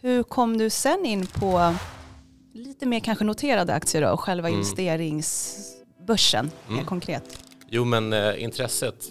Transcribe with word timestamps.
Hur 0.00 0.22
kom 0.22 0.58
du 0.58 0.70
sen 0.70 1.06
in 1.06 1.26
på 1.26 1.74
lite 2.52 2.86
mer 2.86 3.00
kanske 3.00 3.24
noterade 3.24 3.74
aktier 3.74 4.02
då, 4.02 4.08
och 4.08 4.20
själva 4.20 4.48
Mm. 4.48 4.60
investeringsbörsen 4.60 6.50
mer 6.66 6.74
Mm. 6.74 6.86
konkret? 6.86 7.38
Jo, 7.68 7.84
men 7.84 8.12
eh, 8.12 8.42
intresset 8.42 9.04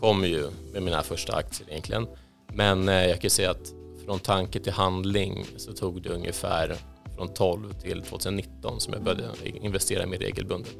kom 0.00 0.24
ju 0.24 0.50
med 0.72 0.82
mina 0.82 1.02
första 1.02 1.36
aktier 1.36 1.70
egentligen. 1.70 2.06
Men 2.54 2.88
eh, 2.88 2.94
jag 3.06 3.20
kan 3.20 3.30
säga 3.30 3.50
att 3.50 3.72
från 4.04 4.18
tanke 4.18 4.60
till 4.60 4.72
handling 4.72 5.46
så 5.56 5.72
tog 5.72 6.02
det 6.02 6.08
ungefär 6.08 6.76
från 7.16 7.28
12 7.34 7.72
till 7.72 8.02
2019 8.02 8.80
som 8.80 8.92
jag 8.92 9.02
började 9.02 9.48
investera 9.62 10.06
mer 10.06 10.18
regelbundet. 10.18 10.76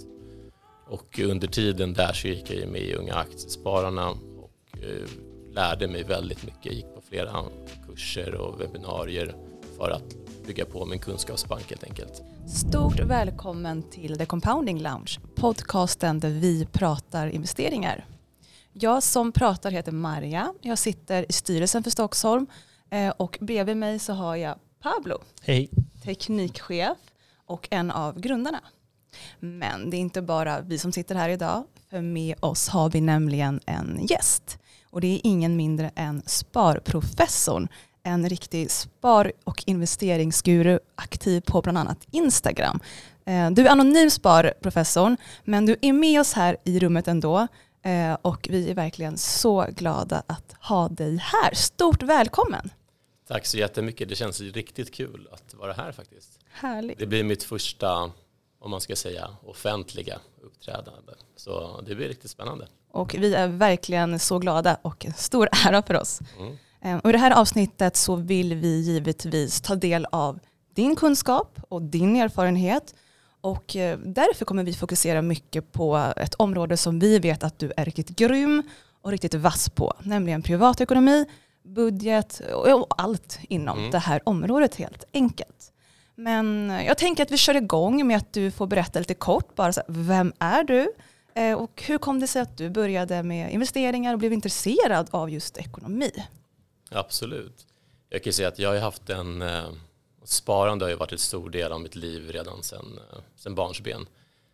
Och 0.89 1.19
under 1.19 1.49
tiden 1.49 1.93
där 1.93 2.13
så 2.13 2.29
gick 2.29 2.51
jag 2.51 2.69
med 2.69 2.81
i 2.83 2.95
Unga 2.95 3.15
Aktiespararna 3.15 4.09
och 4.11 4.79
eh, 4.83 5.09
lärde 5.53 5.89
mig 5.89 6.03
väldigt 6.03 6.43
mycket. 6.45 6.67
Jag 6.67 6.75
gick 6.75 6.96
flera 7.09 7.45
kurser 7.87 8.35
och 8.35 8.61
webbinarier 8.61 9.35
för 9.77 9.91
att 9.91 10.15
bygga 10.47 10.65
på 10.65 10.87
min 10.87 10.99
kunskapsbank 10.99 11.71
helt 11.71 11.85
enkelt. 11.85 12.23
Stort 12.49 13.01
välkommen 13.01 13.83
till 13.91 14.19
The 14.19 14.27
Compounding 14.27 14.81
Lounge, 14.81 15.19
podcasten 15.35 16.21
där 16.21 16.31
vi 16.31 16.67
pratar 16.73 17.27
investeringar. 17.27 18.07
Jag 18.73 19.03
som 19.03 19.33
pratar 19.33 19.71
heter 19.71 19.93
Marja, 19.93 20.55
jag 20.61 20.79
sitter 20.79 21.27
i 21.29 21.33
styrelsen 21.33 21.83
för 21.83 21.91
Stockholm 21.91 22.47
eh, 22.91 23.09
och 23.09 23.39
bredvid 23.41 23.77
mig 23.77 23.99
så 23.99 24.13
har 24.13 24.37
jag 24.37 24.59
Pablo, 24.83 25.19
Hej. 25.43 25.71
teknikchef 26.05 26.99
och 27.47 27.69
en 27.71 27.91
av 27.91 28.21
grundarna. 28.21 28.61
Men 29.41 29.91
det 29.91 29.97
är 29.97 29.99
inte 29.99 30.23
bara 30.23 30.61
vi 30.61 30.79
som 30.79 30.93
sitter 30.93 31.15
här 31.15 31.29
idag, 31.29 31.65
för 31.91 32.01
med 32.01 32.35
oss 32.41 32.69
har 32.69 32.91
vi 32.91 33.01
nämligen 33.01 33.61
en 33.67 34.07
gäst. 34.11 34.59
Och 34.91 35.01
det 35.01 35.07
är 35.07 35.21
ingen 35.25 35.57
mindre 35.57 35.91
än 35.95 36.23
sparprofessorn, 36.27 37.69
en 38.03 38.29
riktig 38.29 38.71
spar 38.71 39.33
och 39.45 39.63
investeringsguru 39.67 40.79
aktiv 40.95 41.41
på 41.41 41.63
bland 41.63 41.79
annat 41.79 42.07
Instagram. 42.11 42.81
Eh, 43.27 43.51
Du 43.51 43.67
är 43.67 43.71
anonym 43.71 44.11
sparprofessorn, 44.11 45.17
men 45.45 45.67
du 45.67 45.77
är 45.83 45.93
med 45.93 46.21
oss 46.21 46.33
här 46.33 46.57
i 46.65 46.79
rummet 46.79 47.09
ändå. 47.09 47.47
Eh, 47.83 48.15
Och 48.23 48.49
vi 48.51 48.71
är 48.71 48.75
verkligen 48.75 49.19
så 49.19 49.67
glada 49.77 50.23
att 50.27 50.55
ha 50.61 50.89
dig 50.89 51.17
här. 51.17 51.55
Stort 51.55 52.03
välkommen! 52.03 52.71
Tack 53.29 53.47
så 53.47 53.59
jättemycket. 53.59 54.09
Det 54.09 54.15
känns 54.15 54.41
riktigt 54.41 54.95
kul 54.95 55.29
att 55.33 55.55
vara 55.55 55.73
här 55.73 55.93
faktiskt. 55.93 56.39
Härligt. 56.53 56.99
Det 56.99 57.07
blir 57.07 57.25
mitt 57.25 57.43
första, 57.43 58.11
om 58.67 58.71
man 58.71 58.81
ska 58.81 58.97
säga, 58.97 59.31
offentliga 59.45 60.19
uppträdande. 60.43 61.13
Så 61.37 61.81
det 61.87 61.95
blir 61.95 62.09
riktigt 62.09 62.31
spännande. 62.31 62.67
Och 62.93 63.15
vi 63.19 63.35
är 63.35 63.49
verkligen 63.49 64.19
så 64.19 64.39
glada 64.39 64.77
och 64.83 65.07
en 65.07 65.13
stor 65.15 65.49
ära 65.67 65.83
för 65.83 65.95
oss. 66.01 66.21
Mm. 66.39 66.57
Eh, 66.83 66.97
Och 67.05 67.09
I 67.11 67.13
det 67.13 67.19
här 67.19 67.31
avsnittet 67.41 67.97
så 67.97 68.17
vill 68.17 68.55
vi 68.55 68.81
givetvis 68.81 69.61
ta 69.61 69.75
del 69.75 70.07
av 70.13 70.39
din 70.75 70.97
kunskap 70.97 71.59
och 71.69 71.83
din 71.83 72.17
erfarenhet. 72.17 72.95
Och 73.41 73.77
eh, 73.77 73.99
därför 73.99 74.45
kommer 74.45 74.65
vi 74.65 74.73
fokusera 74.75 75.23
mycket 75.23 75.73
på 75.73 76.13
ett 76.17 76.35
område 76.35 76.77
som 76.77 76.99
vi 76.99 77.19
vet 77.19 77.45
att 77.45 77.59
du 77.59 77.73
är 77.77 77.85
riktigt 77.85 78.09
grym 78.09 78.63
och 79.03 79.11
riktigt 79.11 79.35
vass 79.35 79.71
på, 79.71 79.93
nämligen 80.03 80.43
privatekonomi, 80.43 81.27
budget 81.65 82.41
och 82.55 82.87
allt 83.03 83.39
inom 83.49 83.79
Mm. 83.79 83.91
det 83.91 83.99
här 83.99 84.21
området 84.25 84.75
helt 84.75 85.05
enkelt. 85.13 85.73
Men 86.19 86.71
eh, 86.71 86.87
jag 86.87 86.99
tänker 86.99 87.23
att 87.23 87.31
vi 87.31 87.37
kör 87.37 87.55
igång 87.57 88.07
med 88.07 88.17
att 88.17 88.33
du 88.33 88.51
får 88.51 88.67
berätta 88.67 88.99
lite 88.99 89.15
kort, 89.15 89.55
bara 89.55 89.73
så 89.73 89.81
här, 89.81 89.87
vem 89.89 90.33
är 90.39 90.65
du? 90.65 90.93
Eh, 91.35 91.59
Och 91.59 91.83
hur 91.87 91.99
kom 91.99 92.21
det 92.21 92.27
sig 92.27 92.43
att 92.43 92.57
du 92.57 92.71
började 92.71 93.23
med 93.23 93.53
investeringar 93.53 94.13
och 94.13 94.19
blev 94.19 94.33
intresserad 94.33 95.09
av 95.11 95.31
just 95.31 95.57
ekonomi? 95.57 96.11
Absolut. 96.91 97.67
Jag 98.09 98.23
kan 98.25 98.33
säga 98.33 98.49
att 98.49 98.59
jag 98.59 98.69
har 98.71 98.79
haft 98.79 99.11
en, 99.11 99.43
eh, 99.43 99.65
sparande 100.25 100.85
har 100.85 100.91
ju 100.91 100.97
varit 100.97 101.13
en 101.13 101.19
stor 101.19 101.51
del 101.51 101.73
av 101.73 101.81
mitt 101.81 101.95
liv 101.97 102.31
redan 102.31 102.63
sedan, 102.63 102.99
sedan 103.37 103.55
barnsben. 103.55 104.07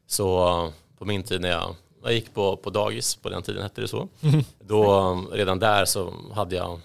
Så 0.06 0.72
på 0.98 1.04
min 1.04 1.22
tid 1.22 1.40
när 1.40 1.48
jag, 1.50 1.74
jag 2.02 2.12
gick 2.12 2.34
på, 2.34 2.56
på 2.56 2.70
dagis, 2.70 3.14
på 3.16 3.28
den 3.28 3.42
tiden 3.42 3.62
hette 3.62 3.80
det 3.80 3.88
så, 3.88 4.08
då 4.60 4.84
eh, 5.30 5.34
redan 5.36 5.58
där 5.58 5.84
så 5.84 6.14
hade 6.34 6.56
jag 6.56 6.80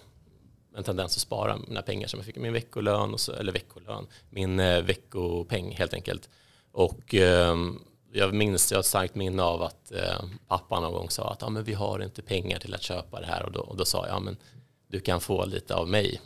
en 0.78 0.84
tendens 0.84 1.16
att 1.16 1.22
spara 1.22 1.58
mina 1.68 1.82
pengar 1.82 2.08
som 2.08 2.18
jag 2.18 2.26
fick 2.26 2.36
min 2.36 2.52
veckolön, 2.52 3.14
och 3.14 3.20
så, 3.20 3.32
eller 3.32 3.52
veckolön, 3.52 4.06
min 4.30 4.60
eh, 4.60 4.82
veckopeng 4.82 5.74
helt 5.76 5.94
enkelt. 5.94 6.28
Och 6.72 7.14
eh, 7.14 7.56
jag 8.12 8.34
minns, 8.34 8.72
jag 8.72 8.76
har 8.76 8.80
ett 8.80 8.86
starkt 8.86 9.14
minne 9.14 9.42
av 9.42 9.62
att 9.62 9.92
eh, 9.92 10.24
pappa 10.48 10.80
någon 10.80 10.92
gång 10.92 11.10
sa 11.10 11.30
att 11.30 11.42
ah, 11.42 11.50
men 11.50 11.64
vi 11.64 11.74
har 11.74 12.02
inte 12.02 12.22
pengar 12.22 12.58
till 12.58 12.74
att 12.74 12.82
köpa 12.82 13.20
det 13.20 13.26
här 13.26 13.42
och 13.42 13.52
då, 13.52 13.60
och 13.60 13.76
då 13.76 13.84
sa 13.84 14.06
jag, 14.06 14.16
ja, 14.16 14.20
men 14.20 14.36
du 14.88 15.00
kan 15.00 15.20
få 15.20 15.44
lite 15.44 15.74
av 15.74 15.88
mig. 15.88 16.20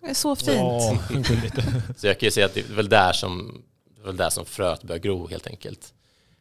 Det 0.00 0.06
är 0.06 0.14
så 0.14 0.36
fint. 0.36 0.48
Ja. 0.48 0.98
Så 1.96 2.06
jag 2.06 2.20
kan 2.20 2.26
ju 2.26 2.30
säga 2.30 2.46
att 2.46 2.54
det 2.54 2.70
är 2.70 2.74
väl 2.74 2.88
där 2.88 3.12
som, 3.12 3.62
det 3.94 4.00
är 4.00 4.06
väl 4.06 4.16
där 4.16 4.30
som 4.30 4.44
fröet 4.44 4.82
börjar 4.82 5.00
gro 5.00 5.26
helt 5.26 5.46
enkelt. 5.46 5.94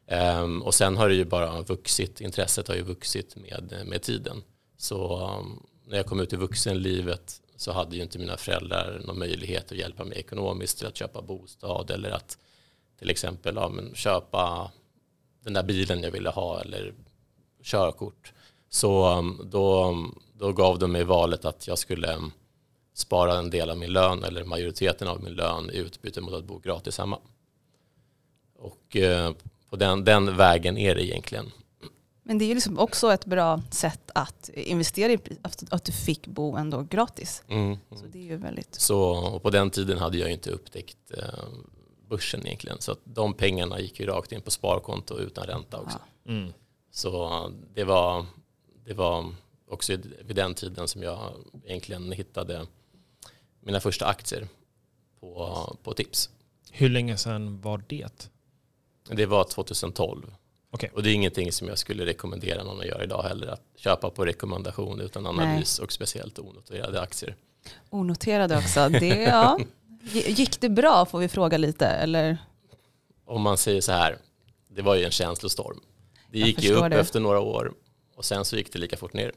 Ehm, 0.08 0.62
och 0.62 0.74
sen 0.74 0.98
har 0.98 1.10
det 1.10 1.16
ju 1.16 1.26
bara 1.26 1.62
vuxit, 1.62 2.22
intresset 2.22 2.68
har 2.68 2.76
ju 2.76 2.82
vuxit 2.82 3.36
med, 3.36 3.84
med 3.86 4.02
tiden. 4.02 4.44
Så 4.78 5.28
um, 5.40 5.64
när 5.88 5.98
jag 5.98 6.06
kom 6.06 6.20
ut 6.20 6.34
i 6.34 6.36
vuxenlivet 6.36 7.42
så 7.56 7.72
hade 7.72 7.96
ju 7.96 8.02
inte 8.02 8.20
mina 8.20 8.38
föräldrar 8.38 9.02
någon 9.06 9.20
möjlighet 9.20 9.72
att 9.72 9.78
hjälpa 9.78 10.04
mig 10.04 10.18
ekonomiskt 10.18 10.78
till 10.78 10.88
att 10.88 10.98
köpa 10.98 11.22
bostad 11.22 11.92
eller 11.92 12.12
att 12.12 12.38
till 13.00 13.10
exempel 13.10 13.56
ja, 13.56 13.70
men, 13.70 13.96
köpa 13.96 14.72
den 15.44 15.54
där 15.54 15.64
bilen 15.64 16.04
jag 16.04 16.12
ville 16.12 16.30
ha 16.30 16.62
eller 16.62 16.94
körkort. 17.64 18.34
Så 18.70 19.06
mm, 19.06 19.42
då, 19.44 19.84
mm, 19.84 20.16
då 20.34 20.52
gav 20.52 20.80
de 20.80 20.92
mig 20.92 21.04
valet 21.04 21.46
att 21.46 21.68
jag 21.68 21.78
skulle 21.78 22.14
mm, 22.14 22.32
spara 22.94 23.38
en 23.38 23.50
del 23.50 23.70
av 23.70 23.78
min 23.78 23.94
lön 23.94 24.24
eller 24.24 24.44
majoriteten 24.44 25.08
av 25.08 25.24
min 25.24 25.34
lön 25.34 25.70
i 25.70 25.78
utbyte 25.78 26.22
mot 26.22 26.34
att 26.34 26.44
bo 26.44 26.60
gratis 26.60 26.98
hemma. 26.98 27.20
Och 28.60 28.96
eh, 28.96 29.32
på 29.70 29.76
den, 29.76 30.04
den 30.04 30.38
vägen 30.38 30.78
är 30.78 30.96
det 30.96 31.06
egentligen. 31.06 31.52
Men 32.28 32.38
det 32.38 32.46
är 32.46 32.48
ju 32.48 32.54
liksom 32.54 32.80
också 32.80 33.14
ett 33.14 33.26
bra 33.26 33.62
sätt 33.72 34.12
att 34.14 34.50
investera 34.54 35.12
i, 35.12 35.20
att, 35.42 35.64
att 35.70 35.84
du 35.84 35.92
fick 35.92 36.28
bo 36.28 36.56
ändå 36.56 36.82
gratis. 36.82 37.44
Mm. 37.48 37.78
Så 37.92 38.06
det 38.06 38.20
är 38.20 38.24
ju 38.24 38.38
väldigt... 38.38 38.76
Så 38.76 39.02
och 39.02 39.44
på 39.44 39.50
den 39.50 39.70
tiden 39.70 39.98
hade 39.98 40.18
jag 40.18 40.32
inte 40.32 40.50
upptäckt 40.50 41.12
eh, 41.18 41.24
börsen 42.10 42.48
egentligen. 42.48 42.78
Så 42.82 42.92
att 42.92 43.00
de 43.04 43.34
pengarna 43.34 43.80
gick 43.80 44.00
ju 44.00 44.06
rakt 44.06 44.32
in 44.32 44.42
på 44.42 44.52
sparkonto 44.52 45.18
utan 45.18 45.46
ränta 45.46 45.80
också. 45.80 46.00
Ja. 46.24 46.32
Mm. 46.32 46.54
Så 46.92 47.52
det 47.74 47.84
var, 47.84 48.26
det 48.86 48.94
var 48.94 49.34
också 49.70 49.98
vid 50.26 50.36
den 50.36 50.54
tiden 50.54 50.88
som 50.88 51.04
jag 51.04 51.34
egentligen 51.64 52.12
hittade 52.12 52.68
mina 53.60 53.80
första 53.80 54.06
aktier 54.06 54.48
på, 55.20 55.78
på 55.84 55.94
tips. 55.94 56.30
Hur 56.72 56.90
länge 56.90 57.18
sedan 57.18 57.62
var 57.62 57.84
det? 57.88 58.30
Det 59.10 59.26
var 59.26 59.44
2012. 59.44 60.34
Okej. 60.76 60.90
Och 60.94 61.04
det 61.04 61.10
är 61.10 61.14
ingenting 61.14 61.52
som 61.52 61.68
jag 61.68 61.78
skulle 61.78 62.06
rekommendera 62.06 62.64
någon 62.64 62.80
att 62.80 62.86
göra 62.86 63.04
idag 63.04 63.24
heller. 63.24 63.48
Att 63.48 63.62
köpa 63.76 64.10
på 64.10 64.26
rekommendation 64.26 65.02
utan 65.02 65.26
analys 65.26 65.80
och 65.80 65.92
speciellt 65.92 66.40
onoterade 66.40 67.02
aktier. 67.02 67.36
Onoterade 67.90 68.58
också. 68.58 68.90
Det, 69.00 69.22
ja. 69.22 69.60
Gick 70.12 70.62
det 70.62 70.70
bra 70.70 71.06
får 71.06 71.20
vi 71.20 71.28
fråga 71.28 71.58
lite. 71.58 71.86
Eller? 71.86 72.38
Om 73.26 73.42
man 73.42 73.58
säger 73.58 73.82
så 73.82 73.92
här, 73.92 74.18
det 74.68 74.82
var 74.82 74.96
ju 74.96 75.04
en 75.04 75.12
känslostorm. 75.12 75.80
Det 76.32 76.40
gick 76.40 76.64
ju 76.64 76.74
upp 76.74 76.90
det. 76.90 77.00
efter 77.00 77.20
några 77.20 77.40
år 77.40 77.74
och 78.16 78.26
sen 78.26 78.46
så 78.46 78.56
gick 78.56 78.74
det 78.74 78.80
lika 78.80 78.98
fort 78.98 79.14
ner. 79.14 79.32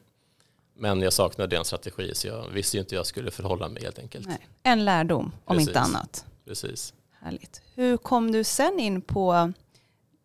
Men 0.77 1.03
jag 1.03 1.12
saknade 1.12 1.56
en 1.56 1.65
strategi 1.65 2.15
så 2.15 2.28
jag 2.28 2.48
visste 2.48 2.77
ju 2.77 2.81
inte 2.81 2.94
hur 2.94 2.98
jag 2.98 3.06
skulle 3.06 3.31
förhålla 3.31 3.69
mig 3.69 3.82
helt 3.82 3.98
enkelt. 3.98 4.27
Nej. 4.27 4.48
En 4.62 4.84
lärdom 4.84 5.32
om 5.44 5.56
Precis. 5.56 5.69
inte 5.69 5.81
annat. 5.81 6.25
Precis. 6.44 6.94
Härligt. 7.21 7.62
Hur 7.75 7.97
kom 7.97 8.32
du 8.32 8.44
sen 8.44 8.81
in 8.81 9.00
på 9.00 9.53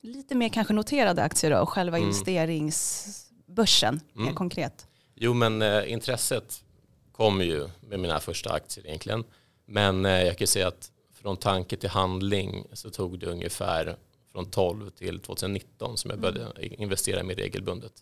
lite 0.03 0.35
mer 0.35 0.49
kanske 0.49 0.73
noterade 0.73 1.23
aktier 1.23 1.51
då, 1.51 1.57
och 1.57 1.69
själva 1.69 1.97
Mm. 1.97 2.07
investeringsbörsen 2.09 3.99
mer 4.13 4.21
Mm. 4.23 4.35
konkret? 4.35 4.87
Jo 5.15 5.33
men 5.33 5.61
eh, 5.61 5.91
intresset 5.91 6.63
kom 7.11 7.41
ju 7.41 7.67
med 7.81 7.99
mina 7.99 8.19
första 8.19 8.53
aktier 8.53 8.87
egentligen. 8.87 9.23
Men 9.65 10.05
eh, 10.05 10.11
jag 10.23 10.37
kan 10.37 10.47
säga 10.47 10.67
att 10.67 10.91
från 11.13 11.37
tanke 11.37 11.77
till 11.77 11.89
handling 11.89 12.65
så 12.73 12.89
tog 12.89 13.19
det 13.19 13.25
ungefär 13.25 13.95
från 14.31 14.45
12 14.51 14.89
till 14.89 15.19
2019 15.19 15.97
som 15.97 16.09
jag 16.09 16.19
började 16.19 16.65
investera 16.81 17.23
mer 17.23 17.35
regelbundet. 17.35 17.93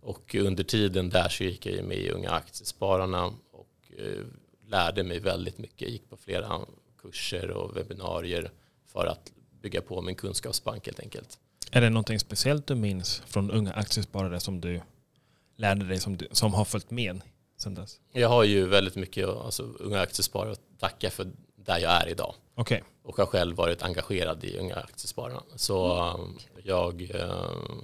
Och 0.00 0.34
under 0.34 0.64
tiden 0.64 1.10
där 1.10 1.28
så 1.28 1.44
gick 1.44 1.66
jag 1.66 1.84
med 1.84 1.96
i 1.98 2.10
Unga 2.10 2.30
Aktiespararna 2.30 3.24
och 3.52 3.92
eh, 3.98 4.24
lärde 4.66 5.02
mig 5.02 5.18
väldigt 5.20 5.58
mycket. 5.58 5.80
Jag 5.82 5.90
gick 5.90 6.10
på 6.10 6.16
flera 6.16 6.60
kurser 7.02 7.50
och 7.50 7.76
webbinarier 7.76 8.50
för 8.86 9.06
att 9.06 9.32
bygga 9.62 9.80
på 9.82 10.02
min 10.02 10.14
kunskapsbank 10.14 10.86
helt 10.86 11.00
enkelt. 11.00 11.38
Är 11.70 11.80
det 11.80 11.90
någonting 11.90 12.18
speciellt 12.20 12.66
du 12.66 12.74
minns 12.74 13.22
från 13.26 13.50
unga 13.50 13.72
aktiesparare 13.72 14.40
som 14.40 14.60
du 14.60 14.80
lärde 15.56 15.84
dig 15.86 16.00
som, 16.00 16.16
du, 16.16 16.28
som 16.30 16.54
har 16.54 16.64
följt 16.64 16.90
med 16.90 17.20
sedan 17.56 17.74
dess? 17.74 18.00
Jag 18.12 18.28
har 18.28 18.44
ju 18.44 18.66
väldigt 18.66 18.96
mycket 18.96 19.28
alltså, 19.28 19.62
Unga 19.62 20.00
Aktiesparare 20.00 20.52
att 20.52 20.60
tacka 20.78 21.10
för 21.10 21.26
där 21.56 21.78
jag 21.78 21.92
är 22.02 22.08
idag. 22.08 22.34
Okej. 22.54 22.82
och 23.02 23.16
har 23.16 23.26
själv 23.26 23.56
varit 23.56 23.82
engagerad 23.82 24.44
i 24.44 24.58
Unga 24.58 24.74
Aktiespararna. 24.76 25.42
Så 25.56 26.04
um, 26.14 26.38
jag, 26.64 27.02
uh, 27.02 27.82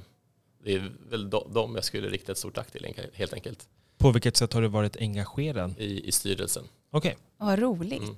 det 0.64 0.72
är 0.74 0.92
väl 1.10 1.30
de- 1.30 1.52
dem 1.52 1.74
jag 1.74 1.84
skulle 1.84 2.08
rikta 2.08 2.32
ett 2.32 2.38
stort 2.38 2.54
tack 2.54 2.70
till 2.70 2.94
helt 3.12 3.32
enkelt 3.32 3.68
På 3.98 4.10
vilket 4.10 4.36
sätt 4.36 4.52
har 4.52 4.62
du 4.62 4.68
varit 4.68 4.96
engagerad? 4.96 5.74
i, 5.78 6.08
i 6.08 6.12
styrelsen. 6.12 6.64
Okej. 6.90 7.16
Vad 7.36 7.58
roligt. 7.58 8.02
Mm. 8.02 8.16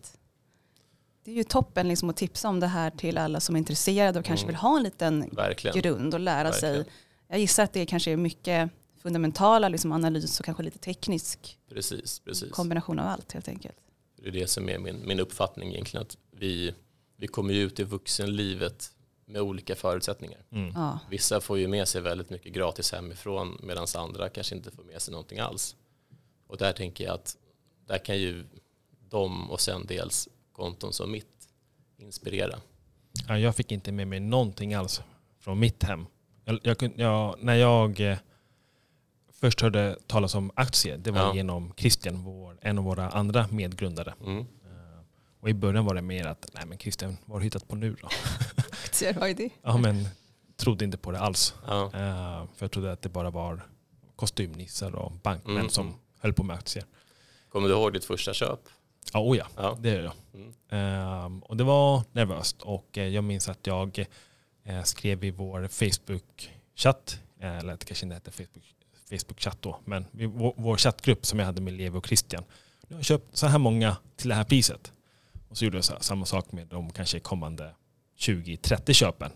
Det 1.30 1.34
är 1.34 1.38
ju 1.38 1.44
toppen 1.44 1.88
liksom 1.88 2.10
att 2.10 2.16
tipsa 2.16 2.48
om 2.48 2.60
det 2.60 2.66
här 2.66 2.90
till 2.90 3.18
alla 3.18 3.40
som 3.40 3.54
är 3.54 3.58
intresserade 3.58 4.18
och 4.18 4.24
kanske 4.24 4.44
Mm. 4.44 4.48
vill 4.52 4.56
ha 4.56 4.76
en 4.76 4.82
liten 4.82 5.30
Verkligen. 5.32 5.80
grund 5.80 6.14
och 6.14 6.20
lära 6.20 6.52
sig. 6.52 6.76
Verkligen. 6.76 6.92
Jag 7.28 7.38
gissar 7.38 7.62
att 7.64 7.72
det 7.72 7.86
kanske 7.86 8.10
är 8.12 8.16
mycket 8.16 8.70
fundamentala 9.02 9.68
liksom 9.68 9.92
analys 9.92 10.40
och 10.40 10.44
kanske 10.46 10.62
lite 10.62 10.78
teknisk 10.78 11.58
Precis, 11.68 12.20
precis. 12.20 12.50
kombination 12.52 12.98
av 12.98 13.06
allt 13.06 13.32
helt 13.32 13.48
enkelt. 13.48 13.76
Det 14.16 14.28
är 14.28 14.32
det 14.32 14.46
som 14.46 14.68
är 14.68 14.78
min, 14.78 15.06
min 15.06 15.20
uppfattning 15.20 15.72
egentligen. 15.72 16.02
Att 16.06 16.16
vi, 16.30 16.74
vi 17.16 17.26
kommer 17.26 17.54
ju 17.54 17.62
ut 17.62 17.80
i 17.80 17.84
vuxenlivet 17.84 18.90
med 19.26 19.42
olika 19.42 19.76
förutsättningar. 19.76 20.40
Mm. 20.52 20.72
Ja, 20.74 20.98
Vissa 21.10 21.40
får 21.40 21.58
ju 21.58 21.68
med 21.68 21.88
sig 21.88 22.00
väldigt 22.00 22.30
mycket 22.30 22.52
gratis 22.52 22.92
hemifrån 22.92 23.58
medan 23.62 23.86
andra 23.96 24.28
kanske 24.28 24.54
inte 24.54 24.70
får 24.70 24.82
med 24.84 25.02
sig 25.02 25.12
någonting 25.12 25.38
alls. 25.38 25.76
Och 26.46 26.56
där 26.56 26.72
tänker 26.72 27.04
jag 27.04 27.14
att 27.14 27.36
där 27.86 27.98
kan 27.98 28.18
ju 28.18 28.44
de 29.08 29.50
och 29.50 29.60
sen 29.60 29.86
dels 29.86 30.28
konton 30.60 30.92
som 30.92 31.10
mitt 31.12 31.48
inspirera. 31.98 32.58
Ja, 33.28 33.38
jag 33.38 33.56
fick 33.56 33.72
inte 33.72 33.92
med 33.92 34.08
mig 34.08 34.20
någonting 34.20 34.74
alls 34.74 35.02
från 35.40 35.58
mitt 35.58 35.82
hem. 35.82 36.06
Jag, 36.44 36.58
jag, 36.62 36.92
jag, 36.96 37.36
när 37.42 37.54
jag 37.54 38.00
eh, 38.00 38.18
först 39.40 39.60
hörde 39.60 39.98
talas 40.06 40.34
om 40.34 40.50
aktier, 40.54 40.98
det 40.98 41.10
var 41.10 41.20
Ja. 41.20 41.34
genom 41.34 41.72
Christian, 41.76 42.22
vår, 42.24 42.58
en 42.62 42.78
av 42.78 42.84
våra 42.84 43.08
andra 43.10 43.48
medgrundare. 43.50 44.14
Mm. 44.24 44.38
Eh, 44.38 45.00
Och 45.40 45.50
i 45.50 45.54
början 45.54 45.84
var 45.84 45.94
det 45.94 46.02
mer 46.02 46.26
att, 46.26 46.50
nej 46.54 46.66
men 46.66 46.78
Christian, 46.78 47.16
vad 47.24 47.34
har 47.34 47.40
du 47.40 47.44
hittat 47.44 47.68
på 47.68 47.76
nu 47.76 47.96
då? 48.02 48.08
aktier, 48.56 49.14
vad 49.14 49.30
är 49.30 49.34
det? 49.34 49.50
Ja 49.62 49.76
men 49.76 50.08
trodde 50.56 50.84
inte 50.84 50.98
på 50.98 51.10
det 51.10 51.20
alls. 51.20 51.54
Ja. 51.66 51.84
Eh, 51.84 52.46
För 52.56 52.64
jag 52.64 52.70
trodde 52.70 52.92
att 52.92 53.02
det 53.02 53.08
bara 53.08 53.30
var 53.30 53.66
kostymnissar 54.16 54.94
och 54.94 55.12
bankmän 55.12 55.56
Mm. 55.56 55.68
som 55.70 55.94
höll 56.18 56.32
på 56.32 56.42
med 56.42 56.56
aktier. 56.56 56.84
Kommer 57.48 57.68
du 57.68 57.74
ihåg 57.74 57.92
ditt 57.92 58.04
första 58.04 58.34
köp? 58.34 58.60
Ja, 59.12 59.20
oh 59.20 59.36
ja, 59.36 59.46
Ja. 59.56 59.78
det 59.80 59.88
gör 59.90 60.02
jag. 60.02 60.12
Mm. 60.34 60.52
Ehm, 60.68 61.38
och 61.42 61.56
det 61.56 61.64
var 61.64 62.02
nervöst 62.12 62.62
och 62.62 62.98
eh, 62.98 63.08
jag 63.08 63.24
minns 63.24 63.48
att 63.48 63.66
jag 63.66 64.06
eh, 64.64 64.82
skrev 64.82 65.24
i 65.24 65.30
vår 65.30 65.68
Facebook-chatt, 65.68 67.18
eh, 67.40 67.56
eller 67.58 67.72
det 67.76 67.84
kanske 67.84 68.06
inte 68.06 68.14
hette 68.14 68.30
Facebook, 68.30 68.64
Facebook-chatt 69.10 69.58
då, 69.60 69.78
men 69.84 70.06
vår, 70.12 70.54
vår 70.56 70.76
chattgrupp 70.76 71.26
som 71.26 71.38
jag 71.38 71.46
hade 71.46 71.60
med 71.60 71.72
Levi 71.72 71.98
och 71.98 72.06
Christian. 72.06 72.44
Jag 72.88 72.96
har 72.96 73.02
köpt 73.02 73.36
så 73.36 73.46
här 73.46 73.58
många 73.58 73.96
till 74.16 74.28
det 74.28 74.34
här 74.34 74.44
priset. 74.44 74.92
Och 75.48 75.58
så 75.58 75.64
gjorde 75.64 75.76
jag 75.76 75.84
så 75.84 75.92
här, 75.92 76.00
samma 76.00 76.26
sak 76.26 76.52
med 76.52 76.66
de 76.66 76.90
kanske 76.92 77.20
kommande 77.20 77.74
20-30 78.18 78.92
köpen. 78.92 79.30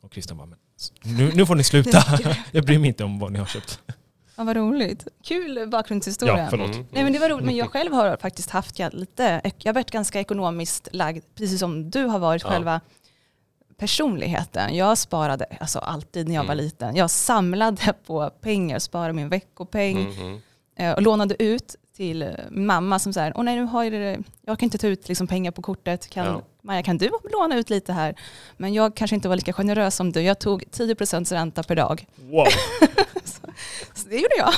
Och 0.00 0.12
Christian 0.12 0.38
bara, 0.38 0.46
men 0.46 0.58
nu, 1.02 1.32
nu 1.34 1.46
får 1.46 1.54
ni 1.54 1.64
sluta. 1.64 2.04
jag 2.52 2.64
bryr 2.64 2.78
mig 2.78 2.88
inte 2.88 3.04
om 3.04 3.18
vad 3.18 3.32
ni 3.32 3.38
har 3.38 3.46
köpt. 3.46 3.80
Ja, 4.42 4.46
vad 4.46 4.56
roligt. 4.56 5.06
Kul 5.24 5.68
bakgrundshistoria. 5.68 6.38
Ja, 6.38 6.46
förlåt. 6.50 6.74
Mm. 6.74 6.86
Nej 6.90 7.04
men 7.04 7.12
det 7.12 7.18
var 7.18 7.28
roligt, 7.28 7.46
men 7.46 7.56
jag 7.56 7.70
själv 7.70 7.92
har 7.92 8.16
faktiskt 8.16 8.50
haft 8.50 8.78
ja, 8.78 8.88
lite, 8.92 9.40
jag 9.58 9.68
har 9.68 9.74
varit 9.74 9.90
ganska 9.90 10.20
ekonomiskt 10.20 10.88
lagd, 10.92 11.24
precis 11.34 11.60
som 11.60 11.90
du 11.90 12.04
har 12.04 12.18
varit 12.18 12.42
Ja. 12.42 12.48
själva 12.50 12.80
personligheten. 13.78 14.76
Jag 14.76 14.98
sparade 14.98 15.46
alltså 15.60 15.78
alltid 15.78 16.28
när 16.28 16.34
jag 16.34 16.44
var 16.44 16.52
Mm. 16.52 16.64
liten. 16.64 16.96
Jag 16.96 17.10
samlade 17.10 17.92
på 18.06 18.30
pengar, 18.30 18.78
sparade 18.78 19.12
min 19.12 19.28
veckopeng 19.28 19.98
Mm, 19.98 20.12
mm. 20.26 20.40
eh, 20.76 20.92
och 20.92 21.02
lånade 21.02 21.42
ut 21.42 21.76
till 21.96 22.30
min 22.50 22.66
mamma 22.66 22.98
som 22.98 23.12
säger, 23.12 23.32
åh 23.36 23.44
nej 23.44 23.56
nu 23.56 23.62
har 23.64 23.84
jag, 23.84 23.92
det, 23.92 24.18
jag 24.46 24.58
kan 24.58 24.66
inte 24.66 24.78
ta 24.78 24.86
ut 24.86 25.08
liksom, 25.08 25.26
pengar 25.26 25.50
på 25.50 25.62
kortet, 25.62 26.10
kan, 26.10 26.26
Ja. 26.26 26.42
Maja 26.64 26.82
kan 26.82 26.98
du 26.98 27.10
låna 27.32 27.56
ut 27.58 27.70
lite 27.70 27.92
här? 27.92 28.14
Men 28.56 28.74
jag 28.74 28.94
kanske 28.96 29.14
inte 29.14 29.28
var 29.28 29.36
lika 29.36 29.52
generös 29.52 29.96
som 29.96 30.12
du, 30.12 30.20
jag 30.22 30.38
tog 30.38 30.62
10% 30.70 31.32
ränta 31.34 31.62
per 31.62 31.76
dag. 31.76 32.06
Wow. 32.16 32.46
Så 33.94 34.08
det 34.08 34.16
gjorde 34.16 34.36
jag. 34.36 34.52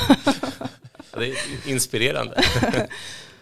Ja, 1.12 1.18
Det 1.18 1.26
är 1.30 1.36
inspirerande. 1.68 2.42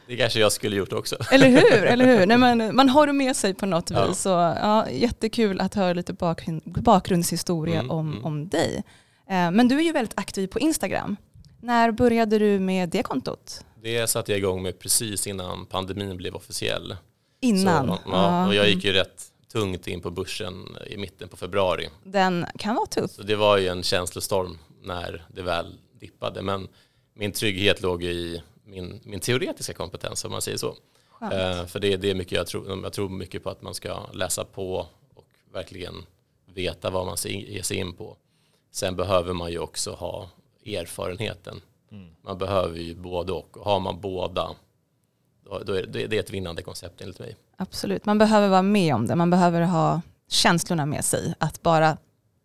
det 0.06 0.16
kanske 0.16 0.40
jag 0.40 0.52
skulle 0.52 0.76
gjort 0.76 0.92
också. 0.92 1.16
Eller 1.30 1.48
hur? 1.48 1.84
Eller 1.84 2.04
hur? 2.18 2.26
Nej, 2.26 2.38
men 2.38 2.76
man 2.76 2.88
har 2.88 3.06
det 3.06 3.12
med 3.12 3.36
sig 3.36 3.54
på 3.54 3.66
något 3.66 3.90
Ja. 3.90 4.06
vis. 4.06 4.18
Så, 4.20 4.28
ja, 4.28 4.90
jättekul 4.90 5.60
att 5.60 5.74
höra 5.74 5.92
lite 5.92 6.12
bakgrund, 6.12 6.62
bakgrundshistoria 6.64 7.78
Mm, 7.78 7.90
om, 7.90 8.12
mm. 8.12 8.24
om 8.24 8.48
dig. 8.48 8.82
Eh, 9.30 9.50
men 9.50 9.68
du 9.68 9.76
är 9.78 9.82
ju 9.82 9.92
väldigt 9.92 10.18
aktiv 10.18 10.46
på 10.46 10.58
Instagram. 10.60 11.16
När 11.60 11.90
började 11.90 12.38
du 12.38 12.58
med 12.58 12.88
det 12.88 13.02
kontot? 13.02 13.64
Det 13.82 14.06
satte 14.10 14.32
jag 14.32 14.38
igång 14.38 14.62
med 14.62 14.78
precis 14.78 15.26
innan 15.26 15.66
pandemin 15.66 16.16
blev 16.16 16.34
officiell. 16.34 16.96
Innan? 17.40 17.86
Så, 17.86 17.98
ja, 18.06 18.46
och 18.46 18.54
jag 18.54 18.68
gick 18.68 18.84
ju 18.84 18.92
rätt 18.92 19.22
tungt 19.52 19.86
in 19.86 20.00
på 20.00 20.10
börsen 20.10 20.76
i 20.90 20.96
mitten 20.96 21.28
på 21.28 21.36
februari. 21.36 21.88
Den 22.04 22.46
kan 22.58 22.74
vara 22.74 22.86
tuff. 22.86 23.10
Så 23.10 23.22
det 23.22 23.36
var 23.36 23.58
ju 23.58 23.68
en 23.68 23.82
känslostorm 23.82 24.58
när 24.82 25.24
det 25.28 25.42
väl 25.42 25.78
dippade. 25.92 26.42
Men 26.42 26.68
min 27.14 27.32
trygghet 27.32 27.82
låg 27.82 28.04
i 28.04 28.42
min, 28.64 29.00
min 29.04 29.20
teoretiska 29.20 29.72
kompetens 29.72 30.24
om 30.24 30.30
man 30.30 30.42
säger 30.42 30.58
så. 30.58 30.76
Eh, 31.20 31.66
för 31.66 31.80
det, 31.80 31.96
det 31.96 32.10
är 32.10 32.14
mycket 32.14 32.32
jag 32.32 32.46
tror, 32.46 32.82
jag 32.82 32.92
tror 32.92 33.08
mycket 33.08 33.42
på 33.42 33.50
att 33.50 33.62
man 33.62 33.74
ska 33.74 34.06
läsa 34.12 34.44
på 34.44 34.86
och 35.14 35.26
verkligen 35.52 35.94
veta 36.54 36.90
vad 36.90 37.06
man 37.06 37.16
ska 37.16 37.28
ge 37.28 37.62
sig 37.62 37.76
in 37.76 37.92
på. 37.92 38.16
Sen 38.70 38.96
behöver 38.96 39.32
man 39.32 39.50
ju 39.50 39.58
också 39.58 39.92
ha 39.92 40.30
erfarenheten. 40.66 41.60
Mm. 41.90 42.08
Man 42.22 42.38
behöver 42.38 42.78
ju 42.78 42.94
både 42.94 43.32
och. 43.32 43.56
har 43.60 43.80
man 43.80 44.00
båda, 44.00 44.50
då, 45.44 45.58
då 45.58 45.72
är 45.72 45.86
det, 45.86 46.06
det 46.06 46.16
är 46.16 46.20
ett 46.20 46.30
vinnande 46.30 46.62
koncept 46.62 47.00
enligt 47.00 47.18
mig. 47.18 47.36
Absolut. 47.56 48.04
Man 48.04 48.18
behöver 48.18 48.48
vara 48.48 48.62
med 48.62 48.94
om 48.94 49.06
det. 49.06 49.14
Man 49.14 49.30
behöver 49.30 49.60
ha 49.60 50.00
känslorna 50.28 50.86
med 50.86 51.04
sig. 51.04 51.34
Att 51.38 51.62
bara 51.62 51.96